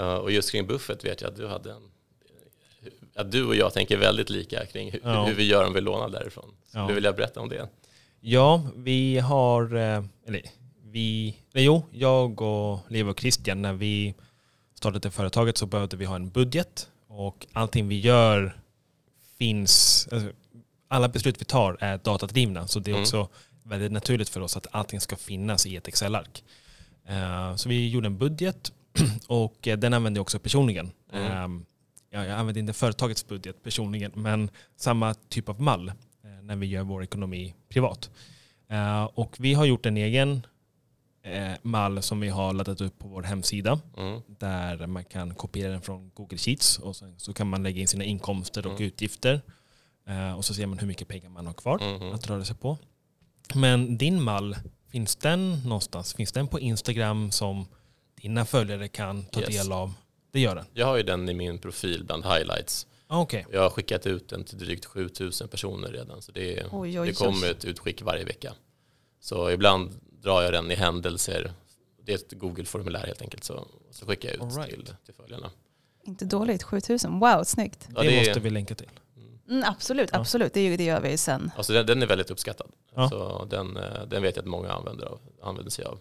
Ja, 0.00 0.18
och 0.18 0.32
just 0.32 0.50
kring 0.52 0.66
buffert 0.66 1.04
vet 1.04 1.20
jag 1.20 1.30
att 1.30 1.36
du 1.36 1.46
hade 1.46 1.72
en 1.72 1.82
att 3.14 3.32
du 3.32 3.44
och 3.46 3.56
jag 3.56 3.72
tänker 3.72 3.96
väldigt 3.96 4.30
lika 4.30 4.66
kring 4.66 4.90
hur, 4.92 5.00
Ja. 5.04 5.24
hur 5.24 5.34
vi 5.34 5.44
gör 5.44 5.66
om 5.66 5.72
vi 5.72 5.80
lånar 5.80 6.08
därifrån. 6.08 6.54
Skulle 6.68 6.82
Ja. 6.82 6.88
du 6.88 6.94
vilja 6.94 7.12
berätta 7.12 7.40
om 7.40 7.48
det? 7.48 7.68
Ja, 8.20 8.62
vi 8.76 9.18
har, 9.18 9.74
eh, 9.74 10.04
eller 10.26 10.42
vi, 10.84 11.36
nej, 11.52 11.64
jo, 11.64 11.82
jag 11.92 12.40
och 12.40 12.78
Liv 12.88 13.08
och 13.08 13.20
Christian, 13.20 13.62
när 13.62 13.72
vi 13.72 14.14
startade 14.74 14.98
det 14.98 15.10
företaget 15.10 15.56
så 15.58 15.66
behövde 15.66 15.96
vi 15.96 16.04
ha 16.04 16.16
en 16.16 16.30
budget 16.30 16.88
och 17.08 17.46
allting 17.52 17.88
vi 17.88 18.00
gör 18.00 18.60
finns, 19.38 20.08
alltså, 20.12 20.30
alla 20.88 21.08
beslut 21.08 21.40
vi 21.40 21.44
tar 21.44 21.76
är 21.80 21.98
datadrivna 21.98 22.66
så 22.68 22.78
det 22.78 22.90
är 22.90 22.92
Mm. 22.92 23.02
också 23.02 23.28
väldigt 23.62 23.92
naturligt 23.92 24.28
för 24.28 24.40
oss 24.40 24.56
att 24.56 24.66
allting 24.70 25.00
ska 25.00 25.16
finnas 25.16 25.66
i 25.66 25.76
ett 25.76 25.88
Excel-ark. 25.88 26.44
Eh, 27.06 27.56
Så 27.56 27.68
vi 27.68 27.88
gjorde 27.88 28.06
en 28.06 28.18
budget 28.18 28.72
och 29.28 29.68
eh, 29.68 29.78
den 29.78 29.94
använde 29.94 30.18
jag 30.18 30.22
också 30.22 30.38
personligen. 30.38 30.90
Mm. 31.12 31.26
Eh, 31.56 31.62
ja, 32.10 32.24
Jag 32.24 32.38
använde 32.38 32.60
inte 32.60 32.72
företagets 32.72 33.26
budget 33.26 33.62
personligen 33.62 34.12
men 34.14 34.50
samma 34.76 35.14
typ 35.14 35.48
av 35.48 35.60
mall 35.60 35.88
eh, 35.88 36.30
när 36.42 36.56
vi 36.56 36.66
gör 36.66 36.82
vår 36.82 37.02
ekonomi 37.02 37.54
privat. 37.68 38.10
Eh, 38.68 39.04
Och 39.04 39.36
vi 39.40 39.54
har 39.54 39.64
gjort 39.64 39.86
en 39.86 39.96
egen 39.96 40.46
mall 41.62 42.02
som 42.02 42.20
vi 42.20 42.28
har 42.28 42.52
laddat 42.52 42.80
upp 42.80 42.98
på 42.98 43.08
vår 43.08 43.22
hemsida 43.22 43.80
Mm. 43.96 44.20
där 44.28 44.86
man 44.86 45.04
kan 45.04 45.34
kopiera 45.34 45.72
den 45.72 45.82
från 45.82 46.10
Google 46.14 46.38
Sheets 46.38 46.78
och 46.78 46.96
sen 46.96 47.14
så 47.18 47.32
kan 47.32 47.46
man 47.50 47.62
lägga 47.62 47.80
in 47.80 47.88
sina 47.88 48.04
inkomster 48.04 48.66
och 48.66 48.72
Mm. 48.72 48.84
utgifter 48.84 49.40
och 50.36 50.44
så 50.44 50.54
ser 50.54 50.66
man 50.66 50.78
hur 50.78 50.86
mycket 50.86 51.08
pengar 51.08 51.28
man 51.28 51.46
har 51.46 51.52
kvar 51.54 51.98
Mhm. 51.98 52.14
att 52.14 52.26
röra 52.30 52.44
sig 52.44 52.56
på. 52.56 52.78
Men 53.54 53.98
din 53.98 54.22
mall, 54.22 54.56
finns 54.88 55.16
den 55.16 55.52
någonstans? 55.64 56.14
Finns 56.14 56.32
den 56.32 56.48
på 56.48 56.60
Instagram 56.60 57.30
som 57.30 57.66
dina 58.22 58.44
följare 58.44 58.88
kan 58.88 59.24
ta 59.24 59.40
Yes. 59.40 59.48
del 59.62 59.72
av? 59.72 59.92
Det 60.32 60.40
gör 60.40 60.54
den? 60.54 60.64
Jag 60.74 60.86
har 60.86 60.96
ju 60.96 61.02
den 61.02 61.28
i 61.28 61.34
min 61.34 61.58
profil 61.58 62.04
bland 62.04 62.24
highlights. 62.24 62.86
Okej. 63.06 63.46
Jag 63.52 63.60
har 63.62 63.70
skickat 63.70 64.06
ut 64.06 64.28
den 64.28 64.44
till 64.44 64.58
drygt 64.58 64.84
7000 64.84 65.48
personer 65.48 65.88
redan. 65.88 66.22
Så 66.22 66.32
det, 66.32 66.64
Oj, 66.72 67.00
oj, 67.00 67.06
det 67.06 67.12
kommer 67.18 67.46
oj. 67.46 67.50
ett 67.50 67.64
utskick 67.64 68.02
varje 68.02 68.24
vecka. 68.24 68.54
Så 69.20 69.50
ibland 69.50 69.90
drar 70.22 70.42
jag 70.42 70.52
den 70.52 70.70
i 70.70 70.74
händelser. 70.74 71.52
Det 72.04 72.12
är 72.12 72.16
ett 72.16 72.32
Google-formulär 72.32 73.06
helt 73.06 73.22
enkelt. 73.22 73.44
Så, 73.44 73.66
så 73.90 74.06
skickar 74.06 74.28
jag 74.28 74.36
ut 74.48 74.56
right. 74.56 74.70
till, 74.70 74.94
till 75.04 75.14
följarna. 75.14 75.50
Inte 76.04 76.24
dåligt, 76.24 76.62
7000. 76.62 77.20
Wow, 77.20 77.44
snyggt. 77.44 77.88
Ja, 77.94 78.02
det, 78.02 78.10
det 78.10 78.16
måste 78.26 78.40
vi 78.40 78.50
länka 78.50 78.74
till. 78.74 78.88
Mm, 79.48 79.64
absolut, 79.66 80.10
Ja. 80.12 80.18
absolut. 80.20 80.54
Det, 80.54 80.76
det 80.76 80.84
gör 80.84 81.00
vi 81.00 81.16
sen. 81.18 81.50
Alltså 81.56 81.72
den, 81.72 81.86
den 81.86 82.02
är 82.02 82.06
väldigt 82.06 82.30
uppskattad. 82.30 82.70
Ja. 82.94 83.08
Så 83.08 83.44
den, 83.44 83.76
eh, 83.76 84.04
den 84.06 84.22
vet 84.22 84.36
jag 84.36 84.42
att 84.42 84.48
många 84.48 84.72
använder, 84.72 85.06
av, 85.06 85.20
använder 85.42 85.70
sig 85.70 85.84
av. 85.84 85.98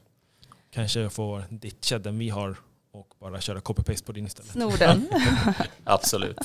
Kanske 0.71 0.99
jag 0.99 1.13
får 1.13 1.43
ditcha 1.49 1.99
den 1.99 2.19
vi 2.19 2.29
har 2.29 2.57
och 2.91 3.13
bara 3.19 3.41
köra 3.41 3.59
copy-paste 3.59 4.05
på 4.05 4.11
din 4.11 4.25
istället. 4.25 4.51
Snor 4.51 4.77
den. 4.77 5.07
Absolut. 5.83 6.37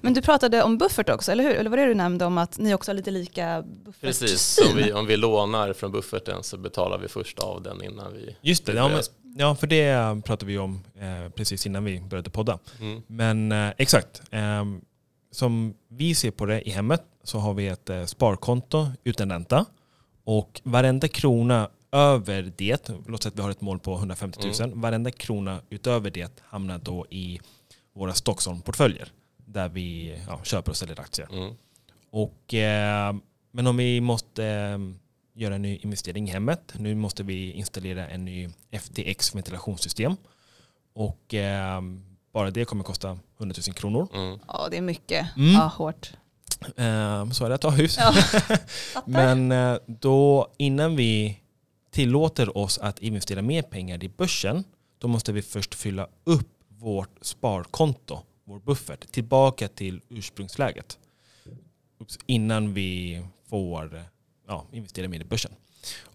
Men 0.00 0.14
du 0.14 0.22
pratade 0.22 0.62
om 0.62 0.78
buffert 0.78 1.08
också, 1.08 1.32
eller 1.32 1.44
hur? 1.44 1.54
Eller 1.54 1.70
var 1.70 1.76
det 1.76 1.86
du 1.86 1.94
nämnde 1.94 2.24
om 2.24 2.38
att 2.38 2.58
ni 2.58 2.74
också 2.74 2.90
har 2.90 2.96
lite 2.96 3.10
lika 3.10 3.62
buffert? 3.62 4.00
Precis, 4.00 4.40
så 4.40 4.70
om 4.70 4.76
vi, 4.76 4.92
om 4.92 5.06
vi 5.06 5.16
lånar 5.16 5.72
från 5.72 5.92
bufferten 5.92 6.42
så 6.42 6.56
betalar 6.56 6.98
vi 6.98 7.08
först 7.08 7.38
av 7.38 7.62
den 7.62 7.82
innan 7.82 8.12
vi... 8.12 8.36
Just 8.40 8.66
det, 8.66 8.72
ja, 8.72 8.88
men, 8.88 9.02
ja 9.36 9.54
för 9.54 9.66
det 9.66 10.24
pratade 10.24 10.46
vi 10.46 10.58
om 10.58 10.84
eh, 11.00 11.30
precis 11.30 11.66
innan 11.66 11.84
vi 11.84 12.00
började 12.00 12.30
podda. 12.30 12.58
Mm. 12.80 13.02
Men 13.06 13.52
eh, 13.52 13.72
exakt, 13.76 14.22
ehm, 14.30 14.80
som 15.30 15.74
vi 15.88 16.14
ser 16.14 16.30
på 16.30 16.46
det 16.46 16.68
i 16.68 16.70
hemmet 16.70 17.02
så 17.24 17.38
har 17.38 17.54
vi 17.54 17.68
ett 17.68 17.90
eh, 17.90 18.04
sparkonto 18.04 18.86
utan 19.04 19.30
ränta 19.30 19.64
och 20.24 20.60
varenda 20.64 21.08
krona 21.08 21.68
över 21.92 22.52
det, 22.56 22.90
låt 23.06 23.22
säga 23.22 23.30
att 23.30 23.38
vi 23.38 23.42
har 23.42 23.50
ett 23.50 23.60
mål 23.60 23.78
på 23.78 23.94
150 23.94 24.52
000, 24.60 24.74
varenda 24.74 25.10
krona 25.10 25.60
utöver 25.70 26.10
det 26.10 26.42
hamnar 26.44 26.78
då 26.78 27.06
i 27.10 27.40
våra 27.94 28.14
Stockholm-portföljer 28.14 29.12
där 29.36 29.68
vi 29.68 30.18
ja, 30.28 30.40
köper 30.42 30.70
och 30.70 30.76
säljer 30.76 31.00
aktier. 31.00 31.28
Mm. 31.32 31.54
Och, 32.10 32.54
eh, 32.54 33.14
men 33.52 33.66
om 33.66 33.76
vi 33.76 34.00
måste 34.00 34.44
eh, 34.44 34.78
göra 35.34 35.54
en 35.54 35.62
ny 35.62 35.76
investering 35.76 36.28
i 36.28 36.32
hemmet, 36.32 36.74
nu 36.78 36.94
måste 36.94 37.22
vi 37.22 37.52
installera 37.52 38.08
en 38.08 38.24
ny 38.24 38.48
FTX 38.72 39.34
ventilationssystem 39.34 40.16
och 40.94 41.34
eh, 41.34 41.80
bara 42.32 42.50
det 42.50 42.64
kommer 42.64 42.84
kosta 42.84 43.18
100 43.38 43.56
000 43.66 43.74
kronor. 43.74 44.08
Mm. 44.14 44.38
Ja, 44.48 44.68
det 44.70 44.76
är 44.76 44.82
mycket. 44.82 45.36
Mm. 45.36 45.52
Ja, 45.52 45.72
hårt. 45.76 46.12
Eh, 46.76 47.30
så 47.30 47.44
är 47.44 47.48
det 47.48 47.54
att 47.54 47.62
ha 47.62 47.70
hus. 47.70 47.98
Ja. 47.98 48.14
Men 49.06 49.52
eh, 49.52 49.76
då 49.86 50.52
innan 50.56 50.96
vi 50.96 51.40
tillåter 51.98 52.58
oss 52.58 52.78
att 52.78 52.98
investera 52.98 53.42
mer 53.42 53.62
pengar 53.62 54.04
i 54.04 54.08
börsen, 54.08 54.64
då 54.98 55.08
måste 55.08 55.32
vi 55.32 55.42
först 55.42 55.74
fylla 55.74 56.08
upp 56.24 56.48
vårt 56.68 57.18
sparkonto, 57.20 58.18
vår 58.44 58.58
buffert, 58.58 59.12
tillbaka 59.12 59.68
till 59.68 60.00
ursprungsläget. 60.08 60.98
Innan 62.26 62.74
vi 62.74 63.22
får 63.48 63.96
eh, 63.96 64.02
ja, 64.46 64.64
investera 64.72 65.08
mer 65.08 65.20
i 65.20 65.24
börsen. 65.24 65.52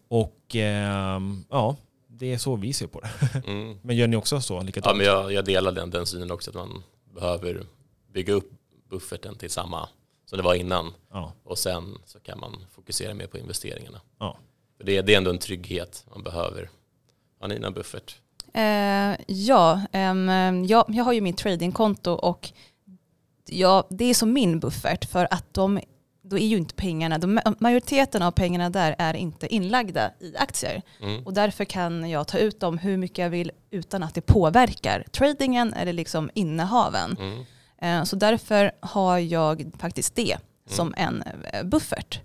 Och 0.08 0.56
ehm, 0.56 1.46
ja, 1.50 1.76
det 2.08 2.34
är 2.34 2.38
så 2.38 2.56
vi 2.56 2.74
ser 2.74 2.88
på 2.88 3.00
det. 3.00 3.10
Mm. 3.48 3.78
Men 3.82 3.96
gör 3.96 4.08
ni 4.08 4.16
också 4.16 4.42
så? 4.42 4.54
Ja, 4.54 4.62
Likadant? 4.62 4.98
men 4.98 5.06
jag, 5.06 5.34
jag 5.34 5.46
delar 5.46 5.72
den, 5.72 5.90
den 5.90 6.06
synen 6.06 6.32
också 6.32 6.50
att 6.52 6.56
man 6.56 6.84
behöver 7.14 7.66
bygga 8.14 8.34
upp 8.34 8.52
bufferten 8.90 9.36
till 9.36 9.50
samma 9.50 9.90
som 10.26 10.38
det 10.38 10.44
var 10.44 10.54
innan 10.56 10.94
ja. 11.12 11.34
och 11.44 11.58
sen 11.58 11.98
så 12.06 12.20
kan 12.20 12.40
man 12.40 12.66
fokusera 12.72 13.14
mer 13.14 13.28
på 13.28 13.38
investeringarna. 13.38 14.02
Ja. 14.20 14.38
Det, 14.78 15.02
det 15.02 15.14
är 15.14 15.18
ändå 15.18 15.30
en 15.30 15.38
trygghet 15.38 16.06
man 16.10 16.24
behöver. 16.24 16.70
Har 17.40 17.48
ni 17.48 17.60
någon 17.60 17.74
buffert? 17.74 18.16
Eh, 18.54 19.16
ja, 19.28 19.82
ehm, 19.92 20.66
jag, 20.66 20.86
jag 20.88 21.04
har 21.04 21.14
ju 21.14 21.22
mitt 21.22 21.38
tradingkonto 21.38 22.12
och 22.12 22.52
ja, 23.46 23.88
det 23.90 24.06
är 24.06 24.14
som 24.14 24.34
min 24.34 24.60
buffert 24.60 25.06
för 25.06 25.28
att 25.32 25.54
de, 25.54 25.80
då 26.22 26.38
är 26.38 26.48
ju 26.48 26.58
inte 26.58 26.76
pengarna, 26.76 27.18
de, 27.18 27.40
majoriteten 27.60 28.22
av 28.22 28.32
pengarna 28.32 28.70
där 28.70 28.96
är 28.98 29.14
inte 29.14 29.54
inlagda 29.56 30.12
i 30.20 30.38
aktier. 30.38 30.82
Mm. 31.02 31.24
Och 31.26 31.34
därför 31.34 31.66
kan 31.66 32.10
jag 32.10 32.28
ta 32.28 32.38
ut 32.38 32.60
dem 32.60 32.78
hur 32.78 32.98
mycket 32.98 33.18
jag 33.18 33.30
vill 33.30 33.52
utan 33.72 34.04
att 34.04 34.14
det 34.16 34.22
påverkar 34.22 35.06
tradingen 35.12 35.74
eller 35.74 35.94
liksom 35.94 36.30
innehaven. 36.34 37.18
Mm. 37.20 37.46
Eh, 37.82 38.04
Så 38.04 38.16
därför 38.16 38.72
har 38.80 39.18
jag 39.20 39.72
faktiskt 39.80 40.16
det 40.16 40.38
som 40.70 40.94
en 40.98 41.24
eh, 41.54 41.64
buffert. 41.64 42.20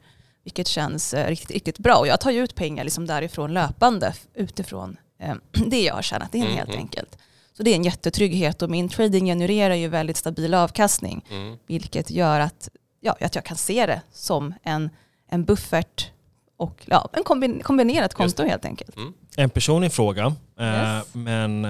Vilket 0.48 0.68
känns 0.68 1.14
eh, 1.14 1.26
riktigt, 1.28 1.50
riktigt 1.50 1.78
bra. 1.78 1.96
Och 1.96 2.06
jag 2.06 2.20
tar 2.20 2.30
ju 2.30 2.44
ut 2.44 2.54
pengar 2.54 2.84
liksom 2.84 3.06
därifrån 3.06 3.54
löpande 3.54 4.14
utifrån 4.34 4.96
eh, 5.20 5.34
det 5.66 5.82
jag 5.82 5.94
har 5.94 6.02
tjänat 6.02 6.34
in 6.34 6.42
Mm, 6.42 6.56
helt 6.56 6.68
mm. 6.68 6.80
enkelt. 6.80 7.18
Så 7.56 7.62
det 7.62 7.70
är 7.70 7.74
en 7.76 7.84
jättetrygghet 7.84 8.62
och 8.62 8.70
min 8.70 8.88
trading 8.88 9.26
genererar 9.26 9.74
ju 9.74 9.88
väldigt 9.88 10.16
stabil 10.16 10.54
avkastning. 10.54 11.24
Mm. 11.30 11.56
Vilket 11.66 12.10
gör 12.10 12.40
att, 12.40 12.68
ja, 13.00 13.16
att 13.20 13.34
jag 13.34 13.44
kan 13.44 13.56
se 13.56 13.86
det 13.86 14.00
som 14.12 14.54
en, 14.62 14.90
en 15.30 15.44
buffert 15.44 16.10
och 16.56 16.82
ja, 16.84 17.08
en 17.12 17.22
kombin- 17.24 17.62
kombinerat 17.62 18.14
konto 18.14 18.44
helt 18.44 18.64
enkelt. 18.64 18.96
En 19.36 19.50
personlig 19.50 19.92
fråga, 19.92 20.34
eh, 20.60 20.66
Yes. 20.96 21.06
men 21.12 21.66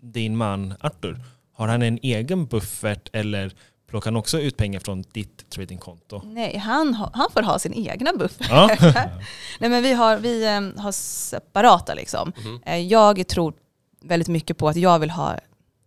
din 0.00 0.36
man 0.36 0.74
Arthur, 0.80 1.20
har 1.52 1.68
han 1.68 1.82
en 1.82 1.98
egen 2.02 2.46
buffert 2.46 3.08
eller 3.12 3.52
plockar 3.90 4.10
han 4.10 4.16
också 4.16 4.40
ut 4.40 4.56
pengar 4.56 4.80
från 4.80 5.04
ditt 5.12 5.50
tradingkonto? 5.50 6.22
Nej, 6.24 6.56
han, 6.56 6.94
han 6.94 7.30
får 7.32 7.42
ha 7.42 7.58
sin 7.58 7.74
egna 7.74 8.12
buffert. 8.12 8.46
Ja. 8.50 8.70
Nej 9.60 9.70
men 9.70 9.82
vi 9.82 9.92
har, 9.92 10.16
vi 10.16 10.46
eh, 10.46 10.82
har 10.82 10.92
separata 10.92 11.94
liksom. 11.94 12.32
Eh, 12.66 12.76
Jag 12.78 13.28
tror 13.28 13.54
väldigt 14.02 14.28
mycket 14.28 14.56
på 14.58 14.68
att 14.68 14.76
jag 14.76 14.98
vill 14.98 15.10
ha 15.10 15.36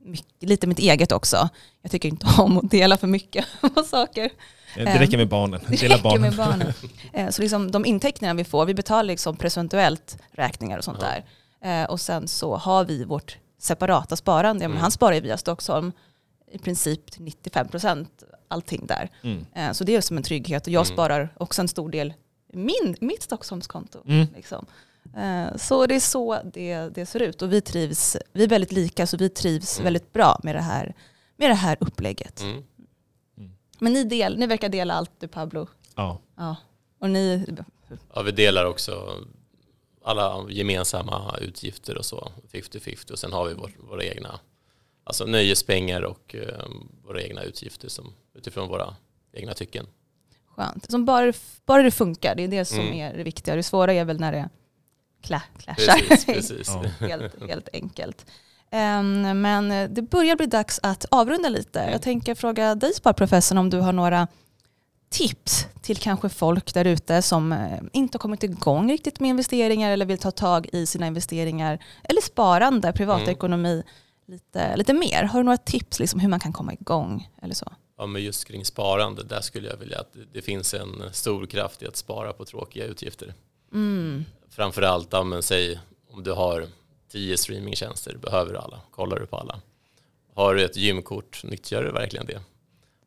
mycket, 0.06 0.28
lite 0.50 0.68
mitt 0.68 0.80
eget 0.80 1.12
också. 1.12 1.50
Jag 1.82 1.92
tycker 1.92 2.10
inte 2.10 2.28
om 2.38 2.58
att 2.58 2.72
dela 2.72 2.98
för 2.98 3.08
mycket 3.08 3.46
på 3.76 3.84
saker. 3.84 4.30
Det 4.76 5.00
räcker 5.00 5.18
med 5.18 5.30
barnen. 5.30 5.60
Det 5.68 5.76
Dela 5.82 5.94
räcker 5.96 6.04
barnen. 6.04 6.22
med 6.22 6.36
barnen. 6.36 6.74
Eh, 7.14 7.30
Så 7.30 7.42
liksom 7.42 7.72
de 7.72 7.86
intäkterna 7.86 8.34
vi 8.34 8.44
får, 8.44 8.66
vi 8.66 8.74
betalar 8.74 9.04
liksom 9.04 9.36
procentuellt 9.38 10.18
räkningar 10.32 10.78
och 10.78 10.84
sånt 10.84 10.98
Ja. 11.02 11.08
där. 11.62 11.82
Eh, 11.84 11.90
Och 11.90 12.02
sen 12.02 12.28
så 12.28 12.56
har 12.56 12.86
vi 12.86 13.04
vårt 13.04 13.38
separata 13.60 14.16
sparande. 14.16 14.66
Mm. 14.66 14.78
Han 14.78 14.92
sparar 14.92 15.14
ju 15.16 15.22
via 15.22 15.38
Stockholm 15.38 15.92
i 16.54 16.58
princip 16.60 17.12
till 17.12 17.22
95 17.24 17.68
procent 17.68 18.24
allting 18.48 18.86
där. 18.88 19.10
Mm. 19.24 19.46
Eh, 19.56 19.72
Så 19.72 19.84
det 19.84 19.96
är 19.96 20.02
som 20.02 20.18
en 20.18 20.24
trygghet 20.24 20.68
och 20.68 20.74
jag 20.74 20.86
Mm. 20.86 20.96
sparar 20.96 21.34
också 21.38 21.62
en 21.62 21.68
stor 21.68 21.90
del 21.90 22.14
i 22.54 22.58
min, 22.58 22.96
mitt 23.02 23.22
Stockholmskonto. 23.24 24.04
Mm. 24.08 24.28
Liksom. 24.36 24.66
Eh, 25.18 25.56
Så 25.58 25.86
det 25.86 25.96
är 25.96 26.00
så 26.00 26.42
det, 26.54 26.76
det 26.90 27.06
ser 27.06 27.20
ut 27.20 27.42
och 27.42 27.54
vi 27.54 27.62
trivs, 27.62 28.18
vi 28.34 28.44
är 28.44 28.48
väldigt 28.48 28.72
lika 28.72 29.08
så 29.08 29.18
vi 29.18 29.30
trivs 29.30 29.78
Mm. 29.78 29.84
väldigt 29.84 30.14
bra 30.14 30.40
med 30.44 30.56
det 30.56 30.62
här, 30.62 30.96
med 31.38 31.50
det 31.50 31.54
här 31.56 31.78
upplägget. 31.80 32.42
Mm. 32.42 32.64
Men 33.80 33.94
ni, 33.94 34.04
del, 34.04 34.38
ni 34.38 34.48
verkar 34.48 34.70
dela 34.70 34.94
allt 34.94 35.12
du 35.20 35.28
Pablo. 35.28 35.68
Ja. 35.96 36.20
Ja. 36.38 36.56
Och 37.00 37.10
ni, 37.10 37.46
Ja, 38.14 38.22
vi 38.22 38.32
delar 38.32 38.66
också 38.66 39.10
alla 40.06 40.46
gemensamma 40.50 41.38
utgifter 41.42 41.98
och 41.98 42.06
så, 42.06 42.32
50-50 42.52 43.12
och 43.12 43.20
sen 43.20 43.34
har 43.34 43.46
vi 43.46 43.54
vår, 43.54 43.72
våra 43.90 44.04
egna 44.04 44.40
alltså 45.04 45.26
nöjespengar 45.26 46.02
och 46.02 46.36
eh, 46.36 46.66
våra 47.06 47.22
egna 47.22 47.44
utgifter 47.44 47.90
som, 47.90 48.14
utifrån 48.36 48.68
våra 48.70 48.96
egna 49.34 49.54
tycken. 49.54 49.86
skönt. 50.56 50.92
Som 50.92 51.06
bara, 51.06 51.34
bara 51.66 51.84
det 51.84 51.92
funkar, 51.92 52.36
det 52.36 52.44
är 52.44 52.48
det 52.48 52.66
som 52.66 52.80
Mm. 52.80 52.94
är 52.94 53.18
det 53.18 53.24
viktiga. 53.24 53.56
Det 53.56 53.64
svåra 53.64 53.94
är 53.94 54.06
väl 54.06 54.20
när 54.20 54.32
det 54.32 54.50
cla- 55.24 55.42
clashar. 55.60 56.08
Precis, 56.08 56.26
precis. 56.36 56.68
Ja. 56.68 56.84
helt, 57.08 57.50
helt 57.50 57.70
enkelt. 57.74 58.26
Ehm, 58.72 59.42
men 59.42 59.94
det 59.94 60.02
börjar 60.02 60.36
bli 60.36 60.46
dags 60.46 60.80
att 60.84 61.06
avrunda 61.12 61.50
lite. 61.50 61.80
Mm. 61.80 61.92
Jag 61.92 62.02
tänker 62.02 62.36
fråga 62.36 62.76
dig 62.76 62.94
Sparprofessorn 62.94 63.58
om 63.58 63.70
du 63.70 63.80
har 63.80 63.94
några 63.94 64.28
tips 65.10 65.68
till 65.82 65.98
kanske 65.98 66.30
folk 66.30 66.74
där 66.74 66.86
ute 66.86 67.22
som 67.22 67.52
eh, 67.52 67.80
inte 67.94 68.16
har 68.16 68.20
kommit 68.20 68.44
igång 68.44 68.92
riktigt 68.92 69.20
med 69.20 69.30
investeringar 69.30 69.92
eller 69.92 70.06
vill 70.06 70.18
ta 70.18 70.32
tag 70.32 70.70
i 70.74 70.86
sina 70.86 71.08
investeringar 71.08 71.80
eller 72.04 72.22
sparande, 72.22 72.94
privatekonomi 72.94 73.84
lite, 74.26 74.78
lite 74.78 74.94
mer. 74.94 75.24
Har 75.24 75.40
du 75.40 75.44
några 75.44 75.58
tips 75.58 76.00
liksom 76.00 76.20
hur 76.20 76.30
man 76.30 76.40
kan 76.40 76.54
komma 76.54 76.74
igång 76.74 77.30
eller 77.42 77.56
så? 77.56 77.74
Ja, 77.98 78.06
men 78.06 78.24
just 78.24 78.46
kring 78.46 78.66
sparande, 78.66 79.24
där 79.24 79.42
skulle 79.42 79.70
jag 79.70 79.78
vilja 79.78 80.00
att 80.00 80.16
det- 80.34 80.42
finns 80.42 80.74
en 80.74 81.04
stor 81.12 81.46
kraft 81.46 81.82
i 81.84 81.88
att 81.88 81.96
spara 81.98 82.34
på 82.34 82.46
tråkiga 82.46 82.86
utgifter. 82.86 83.34
Mm. 83.74 84.26
Framförallt, 84.50 85.08
ja, 85.12 85.24
men 85.24 85.44
säg 85.44 85.80
om 86.12 86.24
du 86.24 86.32
har 86.32 86.68
tio 87.12 87.38
streamingtjänster, 87.38 88.18
behöver 88.18 88.54
du 88.54 88.60
alla? 88.60 88.82
Kollar 88.92 89.20
du 89.20 89.26
på 89.26 89.38
alla? 89.38 89.62
Har 90.36 90.56
du 90.56 90.64
ett 90.64 90.78
gymkort, 90.78 91.42
nyttjar 91.44 91.84
du 91.84 91.92
verkligen 91.92 92.26
det? 92.26 92.42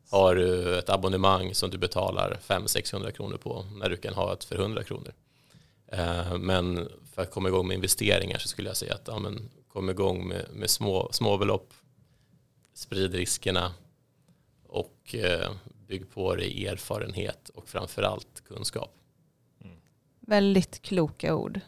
Har 0.09 0.35
du 0.35 0.77
ett 0.79 0.89
abonnemang 0.89 1.55
som 1.55 1.69
du 1.69 1.77
betalar 1.77 2.39
500-600 2.47 3.11
kronor 3.11 3.37
på 3.37 3.65
när 3.75 3.89
du 3.89 3.97
kan 3.97 4.13
ha 4.13 4.33
ett 4.33 4.43
för 4.43 4.55
100 4.55 4.83
kronor? 4.83 5.13
Eh, 5.91 6.37
Men 6.37 6.89
för 7.13 7.21
att 7.21 7.31
komma 7.31 7.49
igång 7.49 7.67
med 7.67 7.75
investeringar 7.75 8.37
så 8.37 8.47
skulle 8.47 8.69
jag 8.69 8.77
säga 8.77 8.93
att 8.93 9.07
ja, 9.07 9.19
men 9.19 9.49
kom 9.77 9.89
igång 9.89 10.27
med, 10.27 10.45
med 10.53 10.69
små, 10.69 11.09
små 11.11 11.37
belopp, 11.37 11.73
sprid 12.73 13.13
riskerna 13.13 13.73
och 14.67 15.15
eh, 15.15 15.51
bygg 15.87 16.11
på 16.11 16.35
dig 16.35 16.67
erfarenhet 16.67 17.49
och 17.49 17.67
framförallt 17.69 18.43
kunskap. 18.47 18.93
Väldigt 20.19 20.81
kloka 20.81 21.35
ord. 21.35 21.59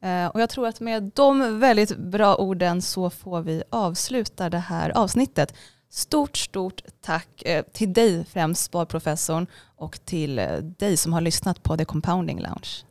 Eh, 0.00 0.26
Och 0.26 0.40
jag 0.40 0.50
tror 0.50 0.66
att 0.66 0.80
med 0.80 1.10
de 1.14 1.60
väldigt 1.60 1.96
bra 1.96 2.36
orden 2.36 2.82
så 2.82 3.10
får 3.10 3.42
vi 3.42 3.62
avsluta 3.70 4.50
det 4.50 4.58
här 4.58 4.90
avsnittet. 4.90 5.54
Stort, 5.88 6.36
stort 6.36 6.82
tack 7.00 7.42
eh, 7.42 7.64
till 7.72 7.92
dig 7.92 8.24
främst 8.24 8.64
Sparprofessorn 8.64 9.46
och 9.76 10.04
till 10.04 10.38
eh, 10.38 10.56
dig 10.56 10.96
som 10.96 11.12
har 11.12 11.20
lyssnat 11.20 11.62
på 11.62 11.76
The 11.76 11.84
Compounding 11.84 12.40
Lounge. 12.40 12.84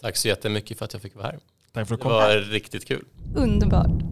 Tack 0.00 0.16
så 0.16 0.28
jättemycket 0.28 0.78
för 0.78 0.84
att 0.84 0.92
jag 0.92 1.02
fick 1.02 1.14
vara 1.14 1.26
här. 1.26 1.38
Tack 1.76 1.88
för 1.88 1.94
att 1.94 2.00
Det 2.00 2.06
du 2.06 2.10
kom. 2.10 2.12
var 2.12 2.36
riktigt 2.52 2.84
kul. 2.88 3.04
Underbart. 3.36 4.02